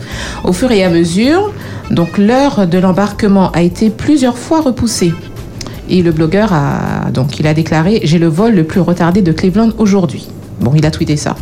Au 0.44 0.52
fur 0.52 0.70
et 0.72 0.82
à 0.82 0.90
mesure, 0.90 1.52
donc 1.90 2.18
l'heure 2.18 2.66
de 2.66 2.78
l'embarquement 2.78 3.50
a 3.52 3.62
été 3.62 3.90
plusieurs 3.90 4.38
fois 4.38 4.60
repoussée. 4.60 5.12
Et 5.88 6.02
le 6.02 6.10
blogueur 6.10 6.52
a 6.52 7.10
donc 7.12 7.38
il 7.38 7.46
a 7.46 7.54
déclaré 7.54 8.00
j'ai 8.02 8.18
le 8.18 8.26
vol 8.26 8.54
le 8.54 8.64
plus 8.64 8.80
retardé 8.80 9.22
de 9.22 9.30
Cleveland 9.30 9.70
aujourd'hui. 9.78 10.26
Bon, 10.60 10.72
il 10.74 10.84
a 10.84 10.90
tweeté 10.90 11.16
ça. 11.16 11.36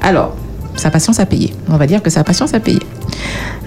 Alors, 0.00 0.34
sa 0.76 0.90
patience 0.90 1.20
a 1.20 1.26
payé. 1.26 1.52
On 1.68 1.76
va 1.76 1.86
dire 1.86 2.02
que 2.02 2.10
sa 2.10 2.24
patience 2.24 2.54
a 2.54 2.60
payé. 2.60 2.80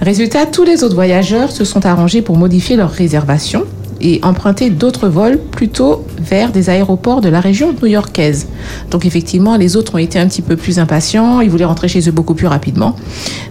Résultat, 0.01 0.45
tous 0.45 0.63
les 0.63 0.83
autres 0.83 0.95
voyageurs 0.95 1.51
se 1.51 1.65
sont 1.65 1.85
arrangés 1.85 2.21
pour 2.21 2.37
modifier 2.37 2.75
leur 2.75 2.89
réservation 2.89 3.65
et 4.01 4.19
emprunter 4.23 4.69
d'autres 4.69 5.07
vols 5.09 5.37
plutôt 5.39 6.05
vers 6.19 6.51
des 6.51 6.69
aéroports 6.69 7.21
de 7.21 7.29
la 7.29 7.39
région 7.39 7.73
new-yorkaise. 7.81 8.47
Donc 8.91 9.05
effectivement, 9.05 9.57
les 9.57 9.75
autres 9.75 9.95
ont 9.95 9.97
été 9.99 10.19
un 10.19 10.27
petit 10.27 10.41
peu 10.41 10.55
plus 10.55 10.79
impatients, 10.79 11.41
ils 11.41 11.49
voulaient 11.49 11.65
rentrer 11.65 11.87
chez 11.87 12.07
eux 12.07 12.11
beaucoup 12.11 12.33
plus 12.33 12.47
rapidement. 12.47 12.95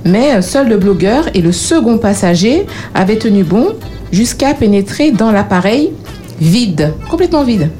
Mais 0.04 0.34
euh, 0.34 0.42
seul 0.42 0.68
le 0.68 0.76
blogueur 0.76 1.24
et 1.34 1.40
le 1.40 1.52
second 1.52 1.98
passager 1.98 2.66
avaient 2.94 3.18
tenu 3.18 3.44
bon 3.44 3.68
jusqu'à 4.12 4.54
pénétrer 4.54 5.10
dans 5.10 5.30
l'appareil 5.32 5.90
vide, 6.40 6.92
complètement 7.10 7.44
vide. 7.44 7.70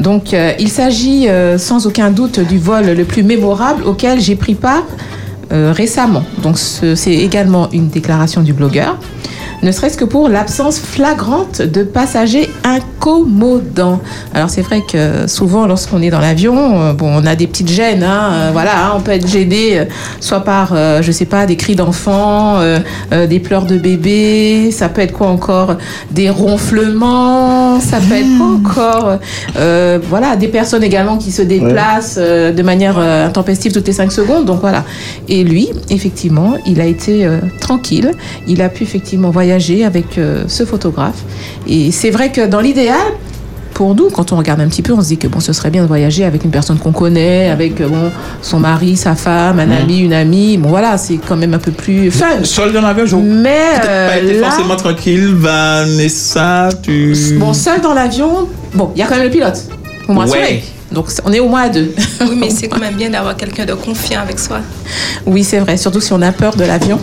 Donc 0.00 0.34
euh, 0.34 0.52
il 0.58 0.68
s'agit 0.68 1.28
euh, 1.28 1.56
sans 1.58 1.86
aucun 1.86 2.10
doute 2.10 2.40
du 2.40 2.58
vol 2.58 2.86
le 2.86 3.04
plus 3.04 3.22
mémorable 3.22 3.84
auquel 3.84 4.20
j'ai 4.20 4.36
pris 4.36 4.54
part 4.54 4.84
récemment. 5.50 6.24
Donc 6.42 6.58
ce- 6.58 6.96
c'est 6.96 7.14
également 7.14 7.70
une 7.70 7.88
déclaration 7.88 8.42
du 8.42 8.52
blogueur. 8.52 8.98
Ne 9.64 9.72
serait-ce 9.72 9.96
que 9.96 10.04
pour 10.04 10.28
l'absence 10.28 10.78
flagrante 10.78 11.62
de 11.62 11.82
passagers 11.82 12.50
incommodants. 12.64 14.00
Alors 14.34 14.50
c'est 14.50 14.60
vrai 14.60 14.82
que 14.86 15.26
souvent 15.26 15.66
lorsqu'on 15.66 16.02
est 16.02 16.10
dans 16.10 16.20
l'avion, 16.20 16.82
euh, 16.82 16.92
bon, 16.92 17.10
on 17.10 17.24
a 17.26 17.34
des 17.34 17.46
petites 17.46 17.70
gênes, 17.70 18.02
hein, 18.02 18.32
euh, 18.32 18.50
voilà, 18.52 18.86
hein, 18.86 18.92
on 18.96 19.00
peut 19.00 19.12
être 19.12 19.26
gêné 19.26 19.78
euh, 19.78 19.84
soit 20.20 20.40
par, 20.40 20.72
euh, 20.74 21.00
je 21.00 21.10
sais 21.10 21.24
pas, 21.24 21.46
des 21.46 21.56
cris 21.56 21.76
d'enfants, 21.76 22.58
euh, 22.58 22.78
euh, 23.12 23.26
des 23.26 23.40
pleurs 23.40 23.64
de 23.64 23.78
bébé, 23.78 24.70
ça 24.70 24.90
peut 24.90 25.00
être 25.00 25.12
quoi 25.12 25.28
encore, 25.28 25.78
des 26.10 26.28
ronflements, 26.28 27.80
ça 27.80 27.98
peut 28.00 28.16
être 28.16 28.36
quoi 28.36 28.46
encore, 28.46 29.18
euh, 29.56 29.98
voilà, 30.10 30.36
des 30.36 30.48
personnes 30.48 30.84
également 30.84 31.16
qui 31.16 31.32
se 31.32 31.42
déplacent 31.42 32.18
de 32.18 32.62
manière 32.62 32.98
intempestive 32.98 33.72
toutes 33.72 33.86
les 33.86 33.94
5 33.94 34.12
secondes, 34.12 34.44
donc 34.44 34.60
voilà. 34.60 34.84
Et 35.28 35.42
lui, 35.42 35.70
effectivement, 35.88 36.54
il 36.66 36.82
a 36.82 36.84
été 36.84 37.26
tranquille, 37.60 38.10
il 38.46 38.60
a 38.60 38.68
pu 38.68 38.82
effectivement 38.82 39.30
voyager 39.30 39.53
avec 39.84 40.18
euh, 40.18 40.44
ce 40.48 40.64
photographe. 40.64 41.22
Et 41.68 41.92
c'est 41.92 42.10
vrai 42.10 42.32
que 42.32 42.46
dans 42.46 42.60
l'idéal, 42.60 42.98
pour 43.72 43.94
nous, 43.94 44.08
quand 44.10 44.32
on 44.32 44.36
regarde 44.36 44.60
un 44.60 44.68
petit 44.68 44.82
peu, 44.82 44.92
on 44.92 45.00
se 45.00 45.08
dit 45.08 45.16
que 45.16 45.26
bon, 45.26 45.40
ce 45.40 45.52
serait 45.52 45.70
bien 45.70 45.82
de 45.82 45.88
voyager 45.88 46.24
avec 46.24 46.44
une 46.44 46.50
personne 46.50 46.78
qu'on 46.78 46.92
connaît, 46.92 47.50
avec 47.50 47.80
euh, 47.80 47.88
bon, 47.88 48.10
son 48.42 48.60
mari, 48.60 48.96
sa 48.96 49.14
femme, 49.16 49.58
un 49.60 49.70
ami, 49.70 49.98
une 50.00 50.12
amie. 50.12 50.56
Bon, 50.58 50.68
voilà, 50.68 50.96
c'est 50.98 51.16
quand 51.18 51.36
même 51.36 51.54
un 51.54 51.58
peu 51.58 51.72
plus 51.72 52.10
fun. 52.10 52.42
Seul 52.44 52.72
dans 52.72 52.80
l'avion, 52.82 53.06
je 53.06 53.16
Mais 53.16 53.62
euh, 53.84 54.08
pas 54.10 54.18
été 54.18 54.40
là- 54.40 54.48
forcément 54.50 54.76
tranquille, 54.76 55.34
Vanessa, 55.34 56.68
tu. 56.82 57.14
Bon, 57.38 57.52
seul 57.52 57.80
dans 57.80 57.94
l'avion, 57.94 58.48
bon, 58.74 58.90
il 58.94 58.98
y 59.00 59.02
a 59.02 59.06
quand 59.06 59.16
même 59.16 59.24
le 59.24 59.30
pilote. 59.30 59.60
Vous 60.06 60.14
me 60.14 60.26
Ouais. 60.28 60.62
Donc, 60.92 61.06
on 61.24 61.32
est 61.32 61.40
au 61.40 61.48
moins 61.48 61.62
à 61.62 61.68
deux. 61.70 61.92
Oui, 62.20 62.36
mais 62.38 62.50
c'est 62.50 62.68
quand 62.68 62.78
même 62.78 62.94
bien 62.94 63.10
d'avoir 63.10 63.36
quelqu'un 63.36 63.64
de 63.64 63.72
confiant 63.74 64.20
avec 64.20 64.38
soi. 64.38 64.58
Oui, 65.26 65.42
c'est 65.42 65.58
vrai, 65.58 65.76
surtout 65.76 66.00
si 66.00 66.12
on 66.12 66.22
a 66.22 66.30
peur 66.30 66.54
de 66.54 66.62
l'avion. 66.62 67.00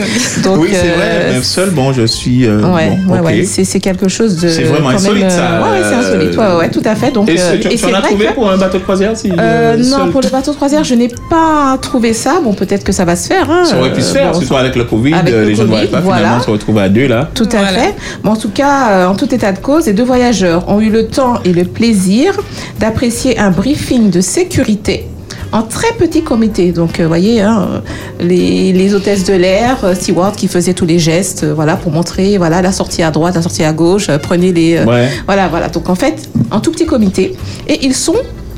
Donc, 0.44 0.58
oui, 0.60 0.68
c'est 0.72 0.90
euh, 0.90 0.94
vrai, 0.96 1.32
même 1.32 1.42
seul, 1.42 1.70
bon, 1.70 1.92
je 1.92 2.06
suis. 2.06 2.46
euh, 2.46 2.60
Ouais, 2.72 2.90
bon, 3.06 3.14
ouais, 3.14 3.20
ouais. 3.20 3.44
C'est, 3.44 3.64
c'est 3.64 3.80
quelque 3.80 4.08
chose 4.08 4.36
de. 4.36 4.48
C'est 4.48 4.62
vraiment 4.64 4.90
quand 4.90 4.94
insolite, 4.96 5.22
même, 5.24 5.30
euh, 5.32 5.36
ça, 5.36 5.62
Ouais, 5.62 5.70
ouais, 5.80 5.84
c'est 5.88 5.94
insolite. 5.94 6.36
Ouais, 6.38 6.56
ouais, 6.58 6.70
tout 6.70 6.82
à 6.84 6.94
fait. 6.94 7.10
Donc, 7.10 7.28
Et 7.28 7.40
euh, 7.40 7.56
tu, 7.60 7.68
et 7.68 7.76
tu 7.76 7.84
en 7.86 7.94
as 7.94 8.02
trouvé 8.02 8.26
que- 8.26 8.32
pour 8.34 8.50
un 8.50 8.56
bateau 8.56 8.78
de 8.78 8.82
croisière 8.82 9.16
si, 9.16 9.30
Euh, 9.30 9.34
euh, 9.38 9.76
non, 9.76 9.98
seul? 9.98 10.10
pour 10.10 10.20
le 10.22 10.28
bateau 10.28 10.50
de 10.52 10.56
croisière, 10.56 10.84
je 10.84 10.94
n'ai 10.94 11.08
pas 11.28 11.78
trouvé 11.80 12.12
ça. 12.12 12.40
Bon, 12.42 12.52
peut-être 12.52 12.84
que 12.84 12.92
ça 12.92 13.04
va 13.04 13.16
se 13.16 13.26
faire. 13.28 13.50
hein. 13.50 13.64
Ça 13.64 13.78
aurait 13.78 13.92
pu 13.92 14.00
se 14.02 14.12
faire, 14.12 14.32
bon, 14.32 14.38
surtout 14.40 14.56
avec 14.56 14.76
le 14.76 14.84
Covid, 14.84 15.14
avec 15.14 15.32
le 15.34 15.44
les 15.44 15.54
gens 15.54 15.64
n'auraient 15.64 15.80
Covid, 15.82 15.92
pas 15.92 16.00
voilà. 16.00 16.18
finalement 16.22 16.42
se 16.44 16.50
retrouver 16.50 16.82
à 16.82 16.88
deux 16.88 17.06
là. 17.08 17.28
Tout 17.34 17.48
à 17.52 17.66
fait. 17.66 17.94
Bon, 18.24 18.32
en 18.32 18.36
tout 18.36 18.50
cas, 18.50 19.08
en 19.08 19.14
tout 19.14 19.32
état 19.34 19.52
de 19.52 19.58
cause, 19.58 19.86
les 19.86 19.92
deux 19.92 20.04
voyageurs 20.04 20.68
ont 20.68 20.80
eu 20.80 20.90
le 20.90 21.06
temps 21.06 21.34
et 21.44 21.52
le 21.52 21.64
plaisir 21.64 22.34
d'apprécier 22.78 23.38
un 23.38 23.50
briefing 23.50 24.10
de 24.10 24.20
sécurité 24.20 25.06
en 25.52 25.62
très 25.62 25.92
petit 25.98 26.22
comité. 26.22 26.72
Donc, 26.72 27.00
vous 27.00 27.08
voyez, 27.08 27.40
hein, 27.40 27.68
euh, 27.72 28.24
les, 28.24 28.72
les 28.72 28.94
hôtesses 28.94 29.24
de 29.24 29.34
l'air, 29.34 29.84
euh, 29.84 29.94
stewards 29.94 30.32
qui 30.36 30.48
faisaient 30.48 30.74
tous 30.74 30.86
les 30.86 30.98
gestes, 30.98 31.44
euh, 31.44 31.54
voilà, 31.54 31.76
pour 31.76 31.92
montrer, 31.92 32.38
voilà, 32.38 32.62
la 32.62 32.72
sortie 32.72 33.02
à 33.02 33.10
droite, 33.10 33.34
la 33.34 33.42
sortie 33.42 33.64
à 33.64 33.72
gauche, 33.72 34.08
euh, 34.08 34.18
prenez 34.18 34.52
les, 34.52 34.76
euh, 34.76 34.84
Ouais. 34.86 35.08
voilà, 35.26 35.48
voilà. 35.48 35.68
Donc, 35.68 35.88
en 35.88 35.94
fait, 35.94 36.28
en 36.50 36.60
tout 36.60 36.70
petit 36.70 36.86
comité, 36.86 37.36
et 37.68 37.84
ils 37.84 37.94
sont 37.94 38.16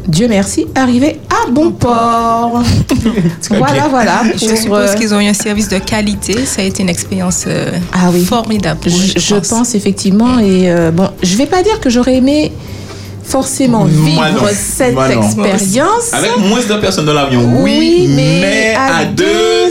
Dieu 0.09 0.27
merci, 0.29 0.67
arrivés 0.75 1.21
à 1.31 1.49
bon 1.51 1.71
port. 1.71 2.61
voilà, 3.51 3.87
voilà. 3.89 4.23
Je 4.35 4.47
pour, 4.49 4.57
suppose 4.57 4.91
euh, 4.91 4.95
qu'ils 4.95 5.15
ont 5.15 5.21
eu 5.21 5.27
un 5.29 5.33
service 5.33 5.69
de 5.69 5.79
qualité. 5.79 6.45
Ça 6.45 6.63
a 6.63 6.65
été 6.65 6.83
une 6.83 6.89
expérience 6.89 7.45
euh, 7.47 7.71
formidable. 8.25 8.81
Je, 8.87 9.19
je 9.19 9.35
pense. 9.37 9.77
effectivement 9.77 10.41
et 10.41 10.71
euh, 10.71 10.91
bon, 10.91 11.09
je 11.23 11.37
vais 11.37 11.47
pas 11.47 11.63
dire 11.63 11.79
que 11.81 11.89
j'aurais 11.89 12.17
aimé 12.17 12.51
forcément 13.25 13.81
Moi, 13.87 13.89
vivre 14.29 14.43
non. 14.43 14.49
cette 14.53 14.95
Moi, 14.95 15.09
non. 15.15 15.23
expérience. 15.23 16.13
Avec 16.13 16.37
moins 16.39 16.61
de 16.61 16.81
personnes 16.81 17.07
dans 17.07 17.15
l'avion, 17.15 17.63
oui, 17.63 18.09
mais, 18.15 18.75
à, 18.75 19.05
deux. 19.05 19.71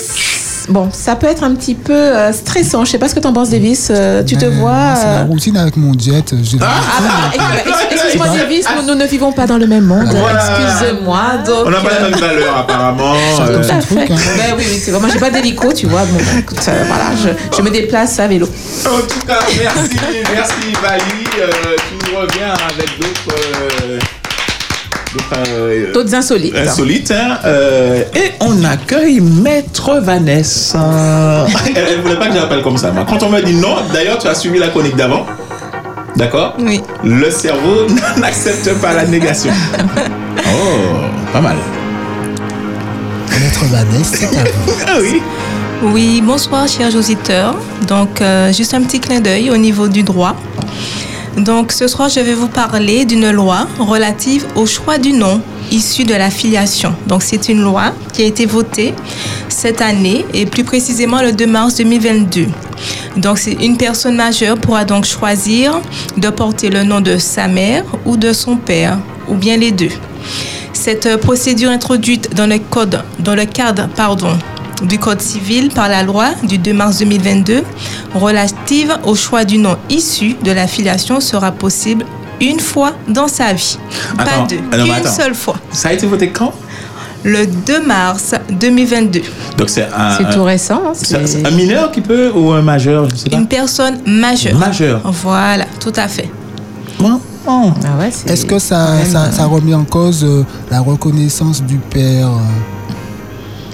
Bon, 0.70 0.90
ça 0.94 1.16
peut 1.16 1.28
être 1.28 1.44
un 1.44 1.54
petit 1.56 1.74
peu 1.74 1.92
euh, 1.94 2.32
stressant. 2.32 2.86
Je 2.86 2.92
sais 2.92 2.98
pas 3.00 3.10
ce 3.10 3.16
que 3.16 3.20
t'en 3.20 3.34
penses, 3.34 3.50
Davis. 3.50 3.90
Euh, 3.90 4.24
tu 4.24 4.38
te 4.38 4.46
vois 4.46 4.94
C'est 4.96 5.08
euh, 5.08 5.16
la 5.20 5.24
routine 5.26 5.58
avec 5.58 5.76
mon 5.76 5.92
jet. 5.98 6.34
j'ai 6.44 6.58
Ah, 6.62 7.32
bah, 7.36 7.44
ex- 7.66 7.81
Excuse-moi, 7.92 8.28
Davis, 8.38 8.66
nous, 8.76 8.88
nous 8.88 8.96
ne 8.96 9.06
vivons 9.06 9.32
pas 9.32 9.46
dans 9.46 9.58
le 9.58 9.68
même 9.68 9.86
monde. 9.86 10.08
Excuse-moi. 10.08 11.22
Donc, 11.46 11.66
On 11.66 11.70
n'a 11.70 11.80
pas 11.82 11.90
euh, 11.90 12.02
la 12.02 12.10
même 12.10 12.20
valeur 12.20 12.58
apparemment. 12.58 13.14
tout 13.38 13.42
euh, 13.44 13.60
à 13.70 13.82
fait. 13.82 14.08
Ben 14.08 14.56
oui, 14.58 14.64
oui, 14.70 14.82
c'est 14.84 14.92
vrai. 14.92 15.00
Moi, 15.00 15.10
j'ai 15.14 15.20
pas 15.20 15.30
d'hélico, 15.30 15.72
tu 15.74 15.88
vois. 15.88 16.02
Bon, 16.06 16.20
écoute, 16.40 16.60
euh, 16.68 16.84
voilà, 16.88 17.06
je, 17.16 17.58
je 17.58 17.62
me 17.62 17.70
déplace 17.70 18.20
à 18.20 18.28
vélo. 18.28 18.48
En 18.86 19.00
tout 19.02 19.26
cas, 19.28 19.40
merci, 19.60 19.98
merci 20.34 20.74
Vali. 20.82 21.04
Euh, 21.40 21.50
tu 21.78 22.12
nous 22.12 22.18
reviens 22.20 22.54
avec 22.54 23.00
d'autres. 23.00 23.36
euh, 23.36 24.00
d'autres, 25.94 26.14
euh, 26.14 26.18
insolites. 26.18 26.56
insolites, 26.56 27.12
hein. 27.12 27.38
Euh, 27.46 28.04
et 28.16 28.32
on 28.40 28.64
accueille 28.64 29.20
Maître 29.20 30.00
Vanessa. 30.02 30.80
Elle 31.76 31.98
ne 31.98 32.02
voulait 32.02 32.16
pas 32.18 32.28
que 32.28 32.34
j'appelle 32.36 32.62
comme 32.62 32.78
ça. 32.78 32.92
Quand 33.08 33.22
on 33.24 33.30
me 33.30 33.42
dit 33.42 33.56
non, 33.56 33.76
d'ailleurs, 33.94 34.18
tu 34.18 34.28
as 34.28 34.36
suivi 34.36 34.60
la 34.60 34.70
chronique 34.70 34.96
d'avant. 34.96 35.26
D'accord 36.16 36.56
Oui. 36.60 36.82
Le 37.04 37.30
cerveau 37.32 37.88
n'accepte 38.18 38.74
pas 38.82 38.94
la 38.94 39.06
négation. 39.06 39.52
Oh, 40.54 41.32
pas 41.32 41.42
mal. 41.42 41.56
Maître 43.40 43.66
Vanessa, 43.66 44.18
c'est 44.18 44.38
à 44.38 44.44
vous. 44.44 44.72
Ah 44.88 44.98
oui. 45.02 45.22
Oui, 45.84 46.22
bonsoir 46.22 46.68
chers 46.68 46.96
auditeurs. 46.96 47.56
Donc, 47.88 48.22
euh, 48.22 48.52
juste 48.52 48.74
un 48.74 48.82
petit 48.82 49.00
clin 49.00 49.20
d'œil 49.20 49.50
au 49.50 49.58
niveau 49.58 49.88
du 49.88 50.04
droit. 50.04 50.36
Donc, 51.38 51.72
ce 51.72 51.88
soir, 51.88 52.10
je 52.10 52.20
vais 52.20 52.34
vous 52.34 52.48
parler 52.48 53.06
d'une 53.06 53.32
loi 53.32 53.68
relative 53.80 54.46
au 54.56 54.66
choix 54.66 54.98
du 54.98 55.14
nom 55.14 55.42
issu 55.72 56.04
de 56.04 56.14
la 56.14 56.30
filiation. 56.30 56.94
Donc, 57.08 57.24
c'est 57.24 57.50
une 57.50 57.62
loi 57.62 57.94
qui 58.14 58.24
a 58.24 58.26
été 58.26 58.46
votée 58.46 58.94
cette 59.48 59.82
année 59.82 60.26
et 60.34 60.46
plus 60.46 60.64
précisément 60.64 61.22
le 61.22 61.32
2 61.32 61.46
mars 61.48 61.76
2022. 61.76 62.48
Donc, 63.18 63.40
c'est 63.40 63.54
une 63.54 63.78
personne 63.78 64.16
majeure 64.16 64.58
pourra 64.58 64.86
donc 64.86 65.06
choisir 65.06 65.82
de 66.18 66.30
porter 66.30 66.70
le 66.70 66.84
nom 66.84 67.02
de 67.02 67.18
sa 67.18 67.48
mère 67.48 67.84
ou 68.06 68.18
de 68.18 68.34
son 68.34 68.58
père, 68.58 69.00
ou 69.28 69.36
bien 69.36 69.58
les 69.58 69.72
deux. 69.72 69.92
Cette 70.74 71.06
euh, 71.06 71.18
procédure 71.18 71.70
introduite 71.70 72.34
dans 72.34 72.48
le 72.48 72.58
code, 72.58 73.04
dans 73.20 73.36
le 73.36 73.46
cadre, 73.46 73.88
pardon, 73.96 74.38
du 74.84 74.98
Code 74.98 75.22
civil 75.22 75.70
par 75.70 75.90
la 75.90 76.04
loi 76.04 76.30
du 76.44 76.58
2 76.58 76.74
mars 76.74 76.98
2022 77.00 77.64
relative 78.16 78.98
au 79.06 79.16
choix 79.16 79.46
du 79.46 79.58
nom 79.58 79.78
issu 79.90 80.36
de 80.42 80.52
la 80.52 80.66
filiation 80.68 81.20
sera 81.20 81.52
possible 81.52 82.06
une 82.40 82.60
fois 82.60 82.94
dans 83.08 83.28
sa 83.28 83.54
vie. 83.54 83.78
Attends, 84.18 84.48
Pas 84.48 84.78
deux, 84.78 84.86
une 84.88 85.06
seule 85.06 85.36
fois. 85.36 85.58
Ça 85.72 85.90
a 85.90 85.94
été 85.94 86.08
voté 86.08 86.30
quand? 86.30 86.54
Le 87.24 87.46
2 87.46 87.86
mars 87.86 88.34
2022. 88.60 89.22
Donc 89.58 89.70
c'est 89.70 89.84
un. 89.96 90.18
C'est 90.18 90.30
tout 90.36 90.44
récent, 90.44 90.82
hein, 90.88 90.92
c'est- 90.94 91.46
un 91.46 91.52
mineur 91.52 91.92
qui 91.92 92.02
peut 92.02 92.32
ou 92.34 92.52
un 92.52 92.62
majeur, 92.64 93.08
je 93.10 93.16
sais 93.16 93.30
pas? 93.30 93.38
Une 93.38 93.48
personne 93.48 94.00
majeure. 94.08 94.58
Majeure. 94.58 95.02
Voilà, 95.06 95.66
tout 95.80 95.94
à 95.96 96.08
fait. 96.08 96.30
Ah 97.48 98.06
Est-ce 98.28 98.46
que 98.46 98.60
ça, 98.60 99.04
ça, 99.06 99.32
ça 99.32 99.46
remet 99.46 99.74
en 99.74 99.84
cause 99.84 100.24
euh, 100.24 100.44
la 100.70 100.80
reconnaissance 100.80 101.64
du 101.64 101.78
père 101.78 102.28
euh, 102.28 102.94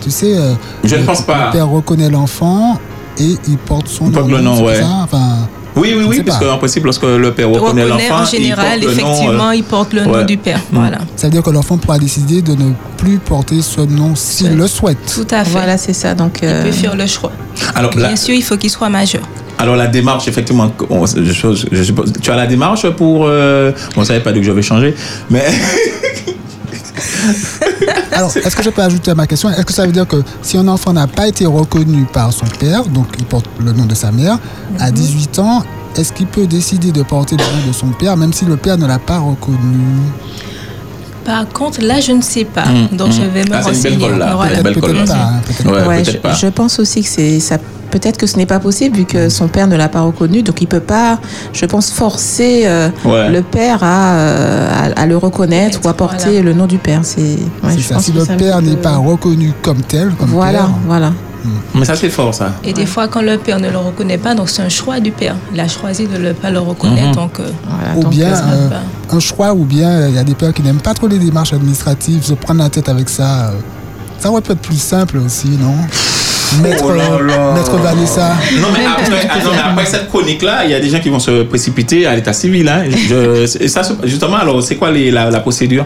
Tu 0.01 0.09
sais, 0.09 0.37
euh, 0.37 0.53
Je 0.85 0.95
ne 0.95 1.01
le- 1.01 1.05
pense 1.05 1.21
pas. 1.23 1.47
Le 1.47 1.51
père 1.51 1.67
reconnaît 1.69 2.09
l'enfant 2.09 2.79
et 3.19 3.35
il 3.47 3.57
porte 3.57 3.89
son 3.89 4.05
Il 4.07 4.11
porte 4.13 4.27
nom. 4.29 4.37
le 4.37 4.41
nom, 4.41 4.63
ouais. 4.63 4.75
ça? 4.79 4.87
Enfin, 5.03 5.49
Oui, 5.77 5.93
oui, 5.97 6.05
oui, 6.07 6.23
parce 6.23 6.39
qu'en 6.39 6.57
principe, 6.57 6.83
lorsque 6.85 7.03
le 7.03 7.31
père 7.31 7.49
reconnaît 7.49 7.83
Reconnaît 7.83 8.09
l'enfant, 8.09 8.23
en 8.23 8.25
général, 8.25 8.79
il 8.81 8.85
porte 8.85 8.95
le 8.95 9.01
nom, 9.01 9.11
effectivement, 9.11 9.49
euh, 9.49 9.55
il 9.55 9.63
porte 9.63 9.93
le 9.93 10.03
nom 10.05 10.11
ouais. 10.13 10.25
du 10.25 10.37
père. 10.37 10.57
Mm. 10.71 10.77
Voilà. 10.77 10.97
ça 11.15 11.27
veut 11.27 11.31
dire 11.31 11.43
que 11.43 11.49
l'enfant 11.49 11.77
pourra 11.77 11.97
décider 11.99 12.41
de 12.41 12.51
ne 12.53 12.71
plus 12.97 13.17
porter 13.19 13.61
ce 13.61 13.81
nom 13.81 14.15
s'il 14.15 14.55
le 14.55 14.67
souhaite. 14.67 14.97
Tout 15.13 15.27
à 15.31 15.43
fait. 15.43 15.51
Voilà, 15.51 15.77
c'est 15.77 15.93
ça. 15.93 16.13
Donc, 16.15 16.39
Il 16.41 16.47
euh, 16.47 16.63
peut 16.63 16.71
faire 16.71 16.95
le 16.95 17.05
choix. 17.05 17.31
Alors, 17.75 17.91
Bien 17.91 18.09
la, 18.09 18.15
sûr, 18.15 18.33
il 18.35 18.43
faut 18.43 18.57
qu'il 18.57 18.69
soit 18.69 18.89
majeur. 18.89 19.21
alors 19.59 19.75
la 19.75 19.87
démarche, 19.87 20.27
effectivement, 20.27 20.71
on- 20.89 21.05
je, 21.05 21.23
je- 21.33 21.65
je 21.71 21.83
suppose- 21.83 22.13
tu 22.21 22.29
as 22.31 22.35
la 22.35 22.45
démarche 22.47 22.87
pour... 22.91 23.25
Euh, 23.27 23.71
bon, 23.95 24.03
ça 24.03 24.13
ne 24.13 24.17
veut 24.19 24.23
pas 24.23 24.31
dire 24.31 24.41
que 24.41 24.47
je 24.47 24.51
vais 24.51 24.61
changer, 24.61 24.93
mais... 25.29 25.45
Alors, 28.11 28.35
est-ce 28.35 28.55
que 28.55 28.63
je 28.63 28.69
peux 28.69 28.81
ajouter 28.81 29.11
à 29.11 29.15
ma 29.15 29.27
question? 29.27 29.49
Est-ce 29.49 29.65
que 29.65 29.73
ça 29.73 29.85
veut 29.85 29.91
dire 29.91 30.07
que 30.07 30.17
si 30.41 30.57
un 30.57 30.67
enfant 30.67 30.93
n'a 30.93 31.07
pas 31.07 31.27
été 31.27 31.45
reconnu 31.45 32.05
par 32.11 32.31
son 32.33 32.45
père, 32.59 32.83
donc 32.85 33.07
il 33.19 33.25
porte 33.25 33.45
le 33.63 33.71
nom 33.73 33.85
de 33.85 33.95
sa 33.95 34.11
mère, 34.11 34.37
à 34.79 34.91
18 34.91 35.39
ans, 35.39 35.63
est-ce 35.95 36.13
qu'il 36.13 36.27
peut 36.27 36.45
décider 36.47 36.91
de 36.91 37.01
porter 37.03 37.35
le 37.37 37.43
nom 37.43 37.67
de 37.67 37.73
son 37.73 37.87
père, 37.87 38.15
même 38.17 38.33
si 38.33 38.45
le 38.45 38.57
père 38.57 38.77
ne 38.77 38.85
l'a 38.85 38.99
pas 38.99 39.19
reconnu? 39.19 39.57
Par 41.25 41.47
contre, 41.49 41.81
là, 41.81 41.99
je 41.99 42.13
ne 42.13 42.21
sais 42.21 42.45
pas. 42.45 42.65
Mm, 42.65 42.95
Donc, 42.95 43.09
mm. 43.09 43.11
je 43.11 43.21
vais 43.23 43.43
me 43.43 43.53
Ah, 43.53 43.61
c'est 43.61 43.69
une 43.69 43.75
renseigner. 43.75 43.97
belle 43.97 44.09
colle, 44.09 44.17
là. 44.19 44.35
Voilà. 44.35 44.57
Une 44.57 44.63
belle 44.63 44.79
colle, 44.79 44.95
là. 44.95 45.03
pas, 45.05 45.13
hein, 45.13 45.41
peut-être 45.45 45.65
Ouais, 45.65 45.87
Ouais, 45.87 45.95
peut-être 46.03 46.11
je, 46.13 46.17
pas. 46.19 46.33
je 46.33 46.47
pense 46.47 46.79
aussi 46.79 47.01
que 47.03 47.09
c'est 47.09 47.39
ça. 47.41 47.57
Peut-être 47.91 48.17
que 48.17 48.27
ce 48.27 48.37
n'est 48.37 48.45
pas 48.45 48.59
possible 48.59 48.97
vu 48.97 49.05
que 49.05 49.29
son 49.29 49.47
père 49.47 49.67
ne 49.67 49.75
l'a 49.75 49.89
pas 49.89 50.01
reconnu, 50.01 50.43
donc 50.43 50.61
il 50.61 50.67
peut 50.67 50.79
pas, 50.79 51.19
je 51.53 51.65
pense, 51.65 51.89
forcer 51.91 52.63
euh, 52.65 52.89
Ouais. 53.05 53.29
le 53.29 53.41
père 53.41 53.79
à, 53.83 54.13
euh, 54.15 54.91
à, 54.95 55.01
à 55.01 55.05
le 55.05 55.17
reconnaître 55.17 55.79
ou 55.83 55.87
à 55.87 55.93
porter 55.93 56.41
le 56.41 56.53
nom 56.53 56.65
du 56.67 56.77
père. 56.77 57.01
C'est 57.03 57.21
ouais, 57.63 57.77
ça. 57.81 57.99
Si 57.99 58.11
le 58.11 58.25
père 58.25 58.61
n'est 58.61 58.75
pas 58.75 58.97
reconnu 58.97 59.53
comme 59.61 59.81
tel, 59.81 60.11
comme 60.19 60.29
Voilà, 60.29 60.59
père, 60.59 60.69
voilà. 60.85 61.11
Mais 61.75 61.85
ça, 61.85 61.95
c'est 61.95 62.09
fort, 62.09 62.33
ça. 62.33 62.51
Et 62.65 62.73
des 62.73 62.85
fois, 62.85 63.07
quand 63.07 63.21
le 63.21 63.37
père 63.37 63.59
ne 63.59 63.69
le 63.69 63.77
reconnaît 63.77 64.17
pas, 64.17 64.35
donc 64.35 64.49
c'est 64.49 64.61
un 64.63 64.67
choix 64.69 64.99
du 64.99 65.11
père. 65.11 65.35
Il 65.53 65.59
a 65.61 65.67
choisi 65.69 66.05
de 66.05 66.17
ne 66.17 66.33
pas 66.33 66.49
le 66.51 66.59
reconnaître. 66.59 67.07
Mhm. 67.09 67.15
Donc, 67.15 67.39
euh, 67.39 67.49
ou 67.95 68.01
donc, 68.01 68.11
bien 68.11 68.33
euh, 68.33 68.69
un 69.11 69.19
choix, 69.21 69.53
ou 69.53 69.63
bien 69.63 69.87
euh, 69.89 70.09
il 70.09 70.15
y 70.15 70.19
a 70.19 70.25
des 70.25 70.33
pères 70.35 70.53
qui 70.53 70.61
n'aiment 70.61 70.81
pas 70.81 70.93
trop 70.93 71.07
les 71.07 71.19
démarches 71.19 71.53
administratives, 71.53 72.23
se 72.23 72.33
prendre 72.33 72.61
la 72.61 72.69
tête 72.69 72.89
avec 72.89 73.07
ça. 73.07 73.51
euh, 73.51 73.51
Ça 74.19 74.29
aurait 74.29 74.41
pu 74.41 74.51
être 74.51 74.59
plus 74.59 74.81
simple 74.81 75.19
aussi, 75.25 75.47
non? 75.49 75.75
Maître, 76.61 76.83
Oh 76.87 76.91
là 76.91 77.09
là. 77.21 77.53
Maître 77.53 77.75
Vanessa. 77.77 78.35
Non 78.61 78.67
mais, 78.73 78.85
après, 78.85 79.27
ah 79.29 79.37
non, 79.43 79.51
mais 79.51 79.61
après 79.71 79.85
cette 79.85 80.07
chronique-là, 80.09 80.65
il 80.65 80.71
y 80.71 80.73
a 80.73 80.79
des 80.79 80.89
gens 80.89 80.99
qui 80.99 81.09
vont 81.09 81.19
se 81.19 81.43
précipiter 81.43 82.05
à 82.05 82.15
l'état 82.15 82.33
civil. 82.33 82.67
Hein. 82.69 82.83
Je- 82.89 83.63
et 83.63 83.67
ça, 83.67 83.81
justement, 84.03 84.37
alors, 84.37 84.61
c'est 84.63 84.75
quoi 84.75 84.89
les- 84.91 85.11
la, 85.11 85.29
la 85.29 85.39
procédure? 85.41 85.85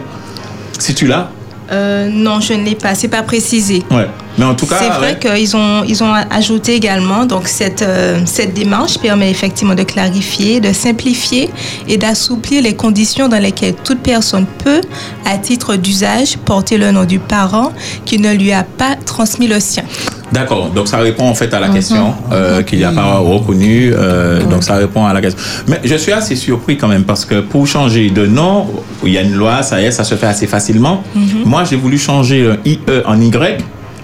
Si 0.78 0.94
tu 0.94 1.06
l'as? 1.06 1.28
Euh, 1.70 2.08
non, 2.10 2.40
je 2.40 2.52
ne 2.54 2.64
l'ai 2.64 2.74
pas. 2.74 2.94
C'est 2.94 3.08
pas 3.08 3.22
précisé. 3.22 3.82
Ouais. 3.90 4.06
Mais 4.42 4.48
en 4.48 4.54
tout 4.56 4.66
cas, 4.66 4.74
C'est 4.80 4.88
vrai 4.88 5.16
ouais. 5.22 5.38
qu'ils 5.38 5.56
ont, 5.56 5.84
ils 5.86 6.02
ont 6.02 6.12
ajouté 6.30 6.74
également, 6.74 7.26
donc 7.26 7.46
cette, 7.46 7.82
euh, 7.82 8.18
cette 8.24 8.54
démarche 8.54 8.98
permet 8.98 9.30
effectivement 9.30 9.76
de 9.76 9.84
clarifier, 9.84 10.58
de 10.58 10.72
simplifier 10.72 11.48
et 11.86 11.96
d'assouplir 11.96 12.60
les 12.60 12.74
conditions 12.74 13.28
dans 13.28 13.38
lesquelles 13.38 13.74
toute 13.84 14.00
personne 14.00 14.46
peut, 14.64 14.80
à 15.24 15.38
titre 15.38 15.76
d'usage, 15.76 16.36
porter 16.38 16.76
le 16.76 16.90
nom 16.90 17.04
du 17.04 17.20
parent 17.20 17.72
qui 18.04 18.18
ne 18.18 18.32
lui 18.34 18.50
a 18.52 18.64
pas 18.64 18.96
transmis 18.96 19.46
le 19.46 19.60
sien. 19.60 19.84
D'accord, 20.32 20.70
donc 20.70 20.88
ça 20.88 20.96
répond 20.98 21.28
en 21.28 21.34
fait 21.34 21.52
à 21.54 21.60
la 21.60 21.68
Mhm. 21.68 21.74
question 21.74 22.14
euh, 22.32 22.62
qu'il 22.62 22.78
n'y 22.78 22.84
a 22.84 22.90
pas 22.90 23.18
reconnu. 23.18 23.92
euh, 23.94 24.42
Donc 24.50 24.64
ça 24.64 24.74
répond 24.74 25.04
à 25.04 25.12
la 25.12 25.20
question. 25.20 25.40
Mais 25.68 25.78
je 25.84 25.94
suis 25.94 26.10
assez 26.10 26.34
surpris 26.34 26.76
quand 26.78 26.88
même 26.88 27.04
parce 27.04 27.24
que 27.24 27.40
pour 27.42 27.66
changer 27.68 28.10
de 28.10 28.26
nom, 28.26 28.66
il 29.04 29.12
y 29.12 29.18
a 29.18 29.22
une 29.22 29.34
loi, 29.34 29.62
ça 29.62 29.80
y 29.80 29.84
est, 29.84 29.92
ça 29.92 30.02
se 30.02 30.16
fait 30.16 30.26
assez 30.26 30.48
facilement. 30.48 31.04
Mhm. 31.14 31.42
Moi, 31.44 31.62
j'ai 31.62 31.76
voulu 31.76 31.96
changer 31.98 32.40
le 32.42 32.58
IE 32.64 32.80
en 33.04 33.20
Y. 33.20 33.62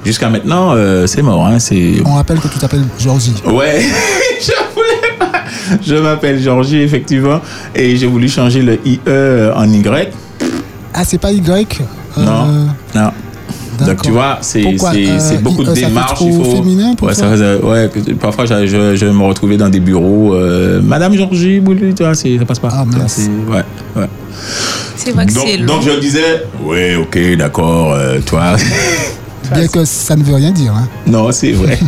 Jusqu'à 0.09 0.31
maintenant, 0.31 0.73
euh, 0.75 1.07
c'est 1.07 1.21
mort. 1.21 1.47
Hein, 1.47 1.59
c'est 1.59 1.97
On 2.07 2.15
rappelle 2.15 2.41
que 2.41 2.49
tu 2.49 2.59
t'appelles 2.59 2.85
Georgie. 2.99 3.35
Ouais, 3.45 3.83
je 4.41 4.53
voulais 4.75 5.19
pas. 5.19 5.33
Je 5.87 5.97
m'appelle 5.97 6.41
Georgie, 6.41 6.79
effectivement, 6.81 7.41
et 7.75 7.95
j'ai 7.95 8.07
voulu 8.07 8.27
changer 8.27 8.63
le 8.63 8.79
IE 8.87 9.01
en 9.55 9.71
Y. 9.71 10.11
Ah, 10.95 11.05
c'est 11.05 11.19
pas 11.19 11.31
Y 11.31 11.43
euh, 12.17 12.25
Non, 12.25 12.47
non. 12.95 13.11
Donc 13.87 14.01
tu 14.03 14.11
vois, 14.13 14.39
c'est 14.41 14.65
Euh, 14.65 15.19
c'est 15.19 15.43
beaucoup 15.43 15.63
IE, 15.63 15.67
de 15.67 15.73
démarches. 15.75 16.21
il 16.23 16.33
faut... 16.33 16.45
féminin 16.57 16.95
pour 16.95 17.09
ouais, 17.09 17.15
ça 17.15 17.29
ouais, 17.29 17.91
parfois 18.19 18.47
je, 18.47 18.67
je, 18.67 18.97
je 18.97 19.05
me 19.07 19.23
retrouvais 19.25 19.59
dans 19.59 19.69
des 19.69 19.81
bureaux. 19.81 20.33
euh, 20.35 20.81
Madame 20.83 21.15
Georgie, 21.15 21.61
Boulou, 21.61 21.93
tu 21.93 22.03
vois, 22.03 22.15
ça 22.15 22.27
passe 22.47 22.59
pas. 22.61 22.71
Vois, 22.71 23.09
c'est- 23.09 23.29
ouais, 23.29 23.63
ouais. 23.95 24.09
C'est 24.97 25.13
vrai 25.13 25.27
que 25.27 25.35
donc, 25.35 25.45
c'est 25.47 25.57
long. 25.59 25.67
donc 25.67 25.83
je 25.83 26.01
disais, 26.01 26.45
oui, 26.65 26.95
ok, 26.97 27.37
d'accord, 27.37 27.93
euh, 27.93 28.21
toi. 28.25 28.57
Bien 29.53 29.67
que 29.69 29.85
ça 29.85 30.17
ne 30.17 30.23
veut 30.23 30.35
rien 30.35 30.51
dire. 30.51 30.73
hein. 30.75 30.89
non, 31.07 31.31
c'est 31.33 31.53
vrai. 31.53 31.79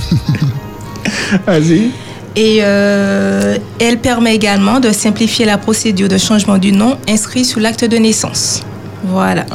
Vas-y. 1.47 1.91
Et 2.37 2.59
euh, 2.63 3.57
elle 3.81 3.99
permet 3.99 4.35
également 4.35 4.79
de 4.81 4.93
simplifier 4.93 5.45
la 5.45 5.59
procédure 5.59 6.09
de 6.09 6.17
changement 6.19 6.59
du 6.59 6.73
nom 6.73 6.97
inscrit 7.09 7.45
sur 7.45 7.61
l'acte 7.61 7.85
de 7.85 7.97
naissance. 7.97 8.63
Voilà. 9.05 9.47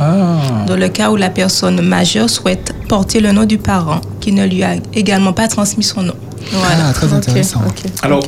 Dans 0.68 0.76
le 0.76 0.88
cas 0.90 1.12
où 1.12 1.16
la 1.16 1.30
personne 1.30 1.80
majeure 1.82 2.30
souhaite 2.30 2.74
porter 2.90 3.20
le 3.22 3.32
nom 3.32 3.46
du 3.46 3.58
parent 3.58 4.02
qui 4.20 4.32
ne 4.32 4.46
lui 4.46 4.64
a 4.64 4.74
également 4.94 5.34
pas 5.34 5.48
transmis 5.48 5.84
son 5.84 6.02
nom. 6.02 6.16
Voilà. 6.52 6.88
Ah, 6.90 6.94
très 6.94 7.14
intéressant. 7.14 7.62
Alors, 8.02 8.24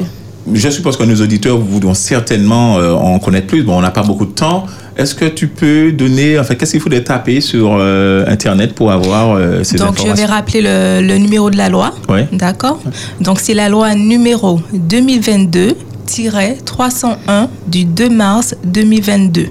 je 0.54 0.70
suppose 0.70 0.98
que 0.98 1.04
nos 1.04 1.22
auditeurs 1.22 1.58
voudront 1.58 1.94
certainement 1.94 2.78
euh, 2.78 2.94
en 2.94 3.20
connaître 3.20 3.48
plus. 3.48 3.64
Bon, 3.64 3.78
on 3.78 3.82
n'a 3.82 3.92
pas 3.92 4.04
beaucoup 4.04 4.26
de 4.26 4.32
temps. 4.32 4.66
Est-ce 4.96 5.14
que 5.14 5.26
tu 5.26 5.48
peux 5.48 5.92
donner, 5.92 6.40
enfin, 6.40 6.56
qu'est-ce 6.56 6.72
qu'il 6.72 6.80
faudrait 6.82 7.04
taper 7.04 7.42
sur 7.42 7.76
euh, 7.80 8.26
Internet 8.28 8.74
pour 8.74 8.92
avoir 8.92 9.36
euh, 9.36 9.64
ces 9.64 9.78
Donc, 9.78 9.96
je 9.98 10.02
informations? 10.02 10.14
vais 10.16 10.26
rappeler 10.34 10.62
le, 10.62 11.02
le 11.06 11.18
numéro 11.18 11.50
de 11.52 11.58
la 11.58 11.70
loi. 11.70 11.94
Ouais. 12.10 12.28
D'accord 12.32 12.80
Donc, 13.22 13.40
c'est 13.40 13.54
la 13.54 13.70
loi 13.70 13.94
numéro 13.94 14.60
2022-301 14.74 17.48
du 17.68 17.86
2 17.86 18.10
mars 18.10 18.56
2022, 18.64 19.48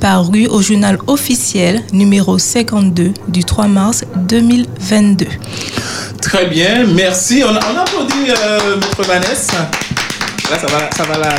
parue 0.00 0.46
au 0.48 0.60
journal 0.60 0.98
officiel 1.06 1.80
numéro 1.92 2.36
52 2.38 3.12
du 3.28 3.44
3 3.44 3.68
mars 3.68 4.04
2022. 4.28 5.26
Très 6.20 6.46
bien, 6.46 6.84
merci. 6.94 7.42
On, 7.44 7.50
on 7.52 7.80
applaudit 7.80 8.26
Maître 8.26 9.02
Vanessa. 9.06 9.70
Là, 10.50 10.58
ça 10.58 10.66
va, 10.66 10.90
ça 10.96 11.02
va 11.04 11.18
là. 11.18 11.34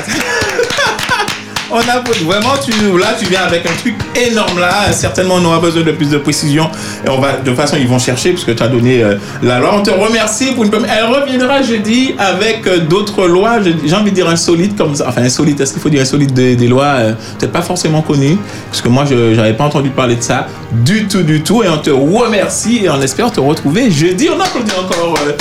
On 1.75 1.79
applaudit. 1.79 2.23
Vraiment, 2.25 2.53
tu, 2.63 2.71
là, 2.99 3.15
tu 3.19 3.25
viens 3.25 3.41
avec 3.41 3.65
un 3.65 3.73
truc 3.79 3.95
énorme 4.15 4.59
là. 4.59 4.91
Certainement, 4.91 5.35
on 5.39 5.45
aura 5.45 5.59
besoin 5.59 5.81
de 5.81 5.91
plus 5.91 6.09
de 6.09 6.17
précision. 6.17 6.69
Et 7.05 7.09
on 7.09 7.19
va, 7.19 7.33
de 7.33 7.45
toute 7.49 7.55
façon, 7.55 7.77
ils 7.79 7.87
vont 7.87 7.97
chercher 7.99 8.31
parce 8.31 8.43
que 8.45 8.51
tu 8.51 8.61
as 8.61 8.67
donné 8.67 9.03
euh, 9.03 9.15
la 9.41 9.59
loi. 9.59 9.71
On 9.77 9.81
te 9.81 9.89
remercie 9.89 10.51
pour 10.53 10.63
une 10.65 10.69
première. 10.69 10.91
Elle 10.95 11.05
reviendra 11.05 11.61
jeudi 11.63 12.13
avec 12.19 12.67
euh, 12.67 12.79
d'autres 12.79 13.25
lois. 13.27 13.57
J'ai 13.85 13.95
envie 13.95 14.11
de 14.11 14.15
dire 14.15 14.29
insolites 14.29 14.77
comme 14.77 14.93
ça. 14.95 15.05
Enfin, 15.09 15.23
insolites, 15.23 15.59
est-ce 15.61 15.73
qu'il 15.73 15.81
faut 15.81 15.89
dire 15.89 16.01
insolites 16.01 16.33
des, 16.33 16.55
des 16.55 16.67
lois 16.67 16.85
euh, 16.85 17.13
peut-être 17.39 17.51
pas 17.51 17.61
forcément 17.63 18.01
connues 18.03 18.37
Parce 18.69 18.81
que 18.81 18.89
moi, 18.89 19.05
je 19.09 19.15
n'avais 19.35 19.53
pas 19.53 19.63
entendu 19.65 19.89
parler 19.89 20.15
de 20.15 20.21
ça 20.23 20.47
du 20.71 21.07
tout, 21.07 21.23
du 21.23 21.41
tout. 21.41 21.63
Et 21.63 21.69
on 21.69 21.77
te 21.79 21.89
remercie 21.89 22.81
et 22.83 22.89
on 22.89 23.01
espère 23.01 23.31
te 23.31 23.39
retrouver 23.39 23.89
jeudi. 23.89 24.29
On 24.29 24.39
applaudit 24.39 24.71
encore 24.79 25.15
euh, 25.27 25.31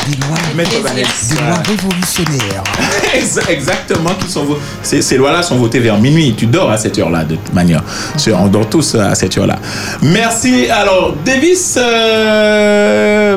Maître 0.56 0.70
Vanessa. 0.82 1.34
Des 1.34 1.40
lois 1.40 1.62
révolutionnaires. 1.66 2.62
Exa- 3.14 3.50
Exactement, 3.50 4.10
qui 4.18 4.30
sont 4.30 4.46
ces, 4.82 5.02
ces 5.02 5.16
lois-là 5.18 5.42
sont 5.42 5.56
votées 5.56 5.78
vers 5.80 5.98
minuit. 5.98 6.21
Tu 6.36 6.46
dors 6.46 6.70
à 6.70 6.76
cette 6.76 6.98
heure-là, 6.98 7.24
de 7.24 7.34
toute 7.34 7.52
manière. 7.54 7.82
Qu'on 8.24 8.46
dort 8.46 8.68
tous 8.68 8.94
à 8.94 9.14
cette 9.14 9.36
heure-là. 9.36 9.56
Merci. 10.02 10.68
Alors, 10.70 11.14
Davis, 11.24 11.76
euh, 11.80 13.36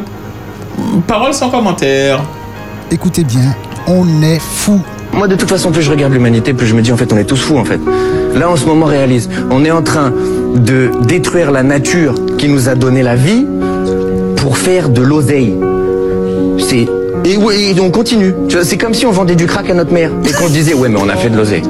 parole 1.08 1.34
sans 1.34 1.50
commentaire. 1.50 2.22
Écoutez 2.92 3.24
bien, 3.24 3.56
on 3.88 4.22
est 4.22 4.40
fou. 4.40 4.80
Moi, 5.14 5.28
de 5.28 5.36
toute 5.36 5.50
façon, 5.50 5.72
plus 5.72 5.82
je 5.82 5.90
regarde 5.90 6.14
l'humanité, 6.14 6.54
plus 6.54 6.68
je 6.68 6.76
me 6.76 6.82
dis, 6.82 6.92
en 6.92 6.98
fait, 6.98 7.12
on 7.12 7.18
est 7.18 7.24
tous 7.24 7.42
fous, 7.42 7.58
en 7.58 7.66
fait. 7.66 7.80
Là, 8.36 8.50
en 8.50 8.56
ce 8.56 8.66
moment, 8.66 8.86
réalise, 8.86 9.30
on 9.50 9.64
est 9.66 9.72
en 9.72 9.82
train 9.82 10.12
de 10.56 10.92
détruire 11.08 11.52
la 11.52 11.64
nature 11.64 12.16
qui 12.38 12.48
nous 12.50 12.70
a 12.70 12.76
donné 12.76 13.02
la 13.02 13.16
vie 13.16 13.46
pour 14.36 14.58
faire 14.58 14.90
de 14.90 15.02
l'oseille. 15.02 15.56
C'est... 16.60 16.88
Et, 17.24 17.38
ouais, 17.38 17.72
et 17.72 17.80
on 17.80 17.90
continue. 17.90 18.36
C'est 18.62 18.78
comme 18.78 18.94
si 18.94 19.06
on 19.06 19.12
vendait 19.12 19.36
du 19.36 19.48
crack 19.48 19.70
à 19.70 19.74
notre 19.74 19.92
mère 19.92 20.12
et 20.28 20.32
qu'on 20.34 20.48
disait, 20.48 20.74
ouais, 20.74 20.90
mais 20.90 21.00
on 21.02 21.10
a 21.10 21.16
fait 21.16 21.30
de 21.30 21.38
l'oseille. 21.38 21.64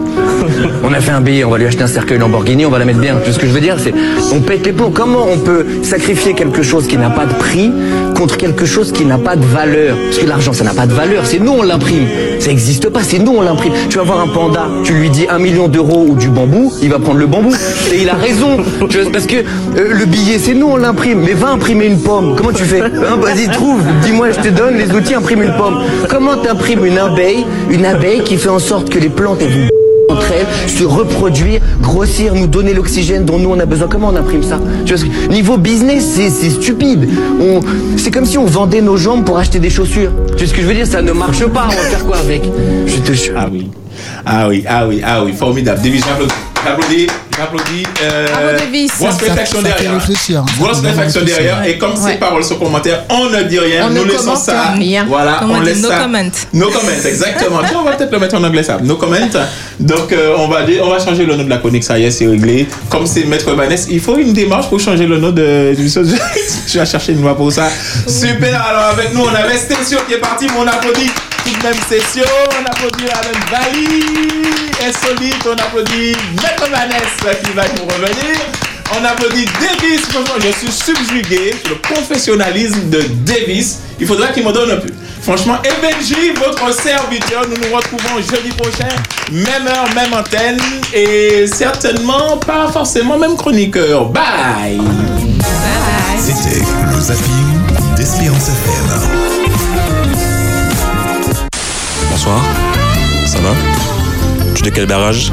On 0.83 0.93
a 0.93 0.99
fait 0.99 1.11
un 1.11 1.21
billet, 1.21 1.43
on 1.43 1.49
va 1.49 1.57
lui 1.57 1.65
acheter 1.65 1.83
un 1.83 1.87
cercueil 1.87 2.19
Lamborghini, 2.19 2.65
on 2.65 2.69
va 2.69 2.79
la 2.79 2.85
mettre 2.85 2.99
bien. 2.99 3.15
Ce 3.29 3.37
que 3.39 3.47
je 3.47 3.51
veux 3.51 3.59
dire? 3.59 3.77
C'est, 3.79 3.93
on 4.33 4.41
pète 4.41 4.65
les 4.65 4.73
plombs. 4.73 4.91
Comment 4.93 5.25
on 5.31 5.37
peut 5.37 5.65
sacrifier 5.83 6.33
quelque 6.33 6.61
chose 6.63 6.87
qui 6.87 6.97
n'a 6.97 7.09
pas 7.09 7.25
de 7.25 7.33
prix 7.33 7.71
contre 8.15 8.37
quelque 8.37 8.65
chose 8.65 8.91
qui 8.91 9.05
n'a 9.05 9.17
pas 9.17 9.35
de 9.35 9.45
valeur? 9.45 9.97
Parce 10.05 10.17
que 10.19 10.25
l'argent, 10.27 10.53
ça 10.53 10.63
n'a 10.63 10.73
pas 10.73 10.85
de 10.85 10.93
valeur. 10.93 11.25
C'est 11.25 11.39
nous, 11.39 11.51
on 11.51 11.63
l'imprime. 11.63 12.07
Ça 12.39 12.49
n'existe 12.49 12.89
pas. 12.89 13.01
C'est 13.03 13.19
nous, 13.19 13.33
on 13.37 13.41
l'imprime. 13.41 13.73
Tu 13.89 13.97
vas 13.97 14.03
voir 14.03 14.19
un 14.19 14.27
panda, 14.27 14.67
tu 14.83 14.93
lui 14.93 15.09
dis 15.09 15.25
un 15.29 15.39
million 15.39 15.67
d'euros 15.67 16.05
ou 16.07 16.15
du 16.15 16.29
bambou, 16.29 16.73
il 16.81 16.89
va 16.89 16.99
prendre 16.99 17.19
le 17.19 17.27
bambou. 17.27 17.53
Et 17.93 18.01
il 18.01 18.09
a 18.09 18.15
raison. 18.15 18.57
Parce 19.11 19.25
que 19.25 19.37
euh, 19.37 19.43
le 19.75 20.05
billet, 20.05 20.37
c'est 20.39 20.53
nous, 20.53 20.67
on 20.67 20.77
l'imprime. 20.77 21.21
Mais 21.25 21.33
va 21.33 21.49
imprimer 21.49 21.85
une 21.85 21.99
pomme. 21.99 22.35
Comment 22.35 22.51
tu 22.51 22.63
fais? 22.63 22.81
Hein, 22.81 23.17
Vas-y, 23.19 23.47
trouve. 23.49 23.81
Dis-moi, 24.03 24.31
je 24.31 24.41
te 24.41 24.49
donne 24.49 24.77
les 24.77 24.91
outils, 24.91 25.13
imprime 25.13 25.41
une 25.43 25.53
pomme. 25.53 25.81
Comment 26.09 26.37
t'imprimes 26.37 26.85
une 26.85 26.97
abeille 26.97 27.45
Une 27.69 27.85
abeille 27.85 28.21
qui 28.23 28.37
fait 28.37 28.49
en 28.49 28.59
sorte 28.59 28.89
que 28.89 28.99
les 28.99 29.09
plantes, 29.09 29.41
vont 29.41 29.84
entre 30.09 30.31
elles, 30.31 30.69
se 30.69 30.83
reproduire, 30.83 31.61
grossir, 31.81 32.33
nous 32.35 32.47
donner 32.47 32.73
l'oxygène 32.73 33.25
dont 33.25 33.39
nous 33.39 33.49
on 33.49 33.59
a 33.59 33.65
besoin. 33.65 33.87
Comment 33.87 34.09
on 34.09 34.15
imprime 34.15 34.43
ça? 34.43 34.59
Tu 34.85 34.93
vois, 34.93 34.97
ce 34.97 35.05
que- 35.05 35.31
Niveau 35.31 35.57
business, 35.57 36.05
c'est 36.15 36.29
c'est 36.29 36.49
stupide. 36.49 37.09
On- 37.39 37.59
C'est 37.97 38.11
comme 38.11 38.25
si 38.25 38.37
on 38.37 38.45
vendait 38.45 38.81
nos 38.81 38.97
jambes 38.97 39.25
pour 39.25 39.37
acheter 39.37 39.59
des 39.59 39.69
chaussures. 39.69 40.11
Tu 40.37 40.37
vois 40.43 40.47
ce 40.47 40.53
que 40.53 40.61
je 40.61 40.67
veux 40.67 40.73
dire? 40.73 40.85
Ça 40.87 41.01
ne 41.01 41.11
marche 41.11 41.45
pas. 41.47 41.65
On 41.65 41.69
va 41.69 41.81
faire 41.89 42.05
quoi 42.05 42.17
avec? 42.17 42.43
Je 42.85 42.97
te 42.97 43.13
jure. 43.13 43.33
Ah 43.37 43.47
oui. 43.51 43.69
Ah 44.25 44.47
oui, 44.49 44.63
ah 44.67 44.87
oui, 44.87 45.01
ah 45.03 45.23
oui, 45.23 45.33
formidable. 45.33 45.81
Davis, 45.81 46.03
j'applaudis. 46.65 47.07
J'applaudis. 47.37 47.83
Euh. 48.03 48.57
Grosse 48.99 49.17
réflexion 49.21 49.61
derrière. 49.61 49.91
hein. 49.93 50.45
Grosse 50.59 50.79
réflexion 50.79 51.21
derrière. 51.23 51.63
Et 51.65 51.77
comme 51.77 51.95
ces 51.95 52.15
paroles 52.15 52.43
sont 52.43 52.55
commentaires, 52.55 53.03
on 53.09 53.29
ne 53.29 53.43
dit 53.43 53.59
rien. 53.59 53.87
On 53.87 53.89
nous 53.91 54.05
laissons 54.05 54.35
ça. 54.35 54.71
rien. 54.77 55.05
Voilà, 55.07 55.41
on 55.43 55.49
on 55.51 55.59
dit, 55.59 55.65
laisse 55.67 55.81
no 55.81 55.89
ça. 55.89 55.97
comment. 56.01 56.23
No 56.53 56.67
comment, 56.67 56.91
exactement. 57.05 57.59
On 57.75 57.83
va 57.83 57.91
peut-être 57.93 58.11
le 58.11 58.19
mettre 58.19 58.35
en 58.35 58.43
anglais 58.43 58.63
ça. 58.63 58.77
No 58.81 58.95
comment. 58.95 59.15
Donc, 59.79 60.11
euh, 60.11 60.35
on, 60.37 60.47
va, 60.47 60.63
dire- 60.63 60.81
on 60.83 60.89
va 60.89 60.99
changer 61.03 61.25
le 61.25 61.35
nom 61.35 61.43
de 61.43 61.49
la 61.49 61.57
chronique. 61.57 61.83
Ça 61.83 61.99
y 61.99 62.05
est, 62.05 62.11
c'est 62.11 62.27
réglé. 62.27 62.67
Comme 62.89 63.05
c'est 63.05 63.25
Maître 63.25 63.51
Vanessa, 63.53 63.87
il 63.91 63.99
faut 63.99 64.17
une 64.17 64.33
démarche 64.33 64.67
pour 64.69 64.79
changer 64.79 65.05
le 65.05 65.17
nom 65.17 65.31
de. 65.31 65.73
Je 66.67 66.79
vais 66.79 66.85
chercher 66.85 67.11
une 67.13 67.21
loi 67.21 67.35
pour 67.35 67.51
ça. 67.51 67.69
Super. 68.07 68.61
Alors, 68.65 68.89
avec 68.93 69.13
nous, 69.13 69.21
on 69.21 69.27
avait 69.35 69.57
Station 69.57 69.99
qui 70.07 70.13
est 70.15 70.19
parti, 70.19 70.45
mais 70.47 70.59
on 70.59 70.67
applaudit 70.67 71.11
toute 71.45 71.63
même 71.63 71.79
session. 71.87 72.25
On 72.59 72.65
applaudit 72.65 73.05
la 73.05 73.21
même 73.21 73.43
Bali. 73.51 74.05
Insolite. 74.85 75.47
On 75.47 75.53
applaudit 75.53 76.15
Maître 76.41 76.69
Vanessa 76.69 77.35
qui 77.43 77.51
va 77.53 77.63
nous 77.63 77.85
revenir. 77.85 78.35
On 78.99 79.03
applaudit 79.05 79.45
Davis. 79.61 80.01
Franchement, 80.09 80.35
je 80.39 80.51
suis 80.59 80.71
subjugué 80.71 81.53
sur 81.63 81.69
le 81.71 81.77
professionnalisme 81.77 82.89
de 82.89 83.01
Davis. 83.25 83.79
Il 83.99 84.07
faudra 84.07 84.27
qu'il 84.27 84.45
me 84.45 84.51
donne 84.51 84.71
un 84.71 84.77
peu. 84.77 84.89
Franchement, 85.21 85.57
et 85.63 85.81
Benji, 85.81 86.31
votre 86.35 86.71
serviteur, 86.73 87.47
nous 87.47 87.55
nous 87.67 87.75
retrouvons 87.75 88.17
jeudi 88.21 88.49
prochain, 88.49 88.87
même 89.31 89.67
heure, 89.67 89.87
même 89.95 90.13
antenne, 90.13 90.59
et 90.93 91.47
certainement 91.47 92.37
pas 92.37 92.67
forcément 92.71 93.17
même 93.17 93.35
chroniqueur. 93.35 94.09
Bye 94.09 94.79
C'était 96.19 96.63
le 96.93 97.01
zapping 97.01 97.95
d'Espérance 97.97 98.49
FM. 98.49 99.34
Bonsoir, 102.25 102.43
ça 103.27 103.37
va? 103.39 103.53
Tu 104.55 104.63
de 104.63 104.69
quel 104.71 104.87
barrage? 104.87 105.31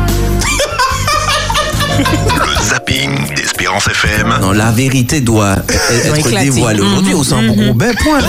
zapping 2.63 3.35
d'Espérance 3.35 3.89
FM. 3.89 4.35
Non, 4.41 4.53
la 4.53 4.71
vérité 4.71 5.21
doit 5.21 5.57
être 5.69 6.19
éclater. 6.19 6.45
dévoilée. 6.45 6.81
Aujourd'hui, 6.81 7.15
on 7.15 7.23
s'en 7.23 7.43
beaucoup 7.43 7.75
ben 7.75 7.95
point. 7.97 8.21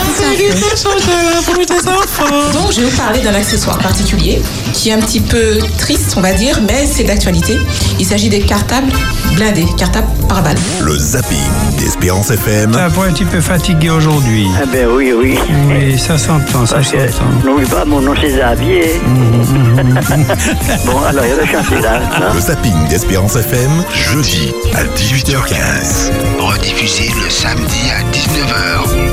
Donc, 2.53 2.71
je 2.71 2.81
vais 2.81 2.85
vous 2.87 2.97
parler 2.97 3.19
d'un 3.21 3.33
accessoire 3.33 3.77
particulier 3.77 4.41
qui 4.73 4.89
est 4.89 4.93
un 4.93 4.99
petit 4.99 5.19
peu 5.19 5.59
triste, 5.77 6.15
on 6.17 6.21
va 6.21 6.33
dire, 6.33 6.59
mais 6.67 6.85
c'est 6.85 7.03
d'actualité. 7.03 7.57
Il 7.99 8.05
s'agit 8.05 8.29
des 8.29 8.41
cartables 8.41 8.91
blindés, 9.35 9.65
cartables 9.77 10.07
par 10.27 10.41
balle. 10.43 10.57
Le 10.83 10.97
zapping 10.97 11.37
d'Espérance 11.77 12.31
FM. 12.31 12.75
Un 12.75 12.89
peu 12.89 13.01
un 13.01 13.11
petit 13.11 13.25
peu 13.25 13.41
fatigué 13.41 13.89
aujourd'hui. 13.89 14.47
Ah 14.61 14.65
ben 14.71 14.87
oui, 14.87 15.13
oui. 15.13 15.37
Oui, 15.67 15.97
ça 15.97 16.17
s'entend, 16.17 16.65
ça 16.65 16.83
s'entend. 16.83 17.25
n'oublie 17.43 17.67
pas, 17.67 17.85
mon 17.85 18.01
nom 18.01 18.13
c'est 18.19 18.29
Xavier. 18.29 18.99
bon, 20.85 21.01
alors, 21.07 21.23
il 21.25 21.29
y 21.29 21.33
a 21.33 21.35
le 21.35 21.45
chantier 21.45 21.79
là. 21.81 21.99
non 22.19 22.33
Le 22.33 22.39
zapping 22.39 22.87
d'Espérance 22.89 23.35
FM, 23.35 23.83
jeudi 24.23 24.53
à 24.73 24.83
18h15. 24.85 26.11
Rediffusé 26.39 27.09
le 27.23 27.29
samedi 27.29 27.89
à 27.91 28.01
19h. 28.11 29.12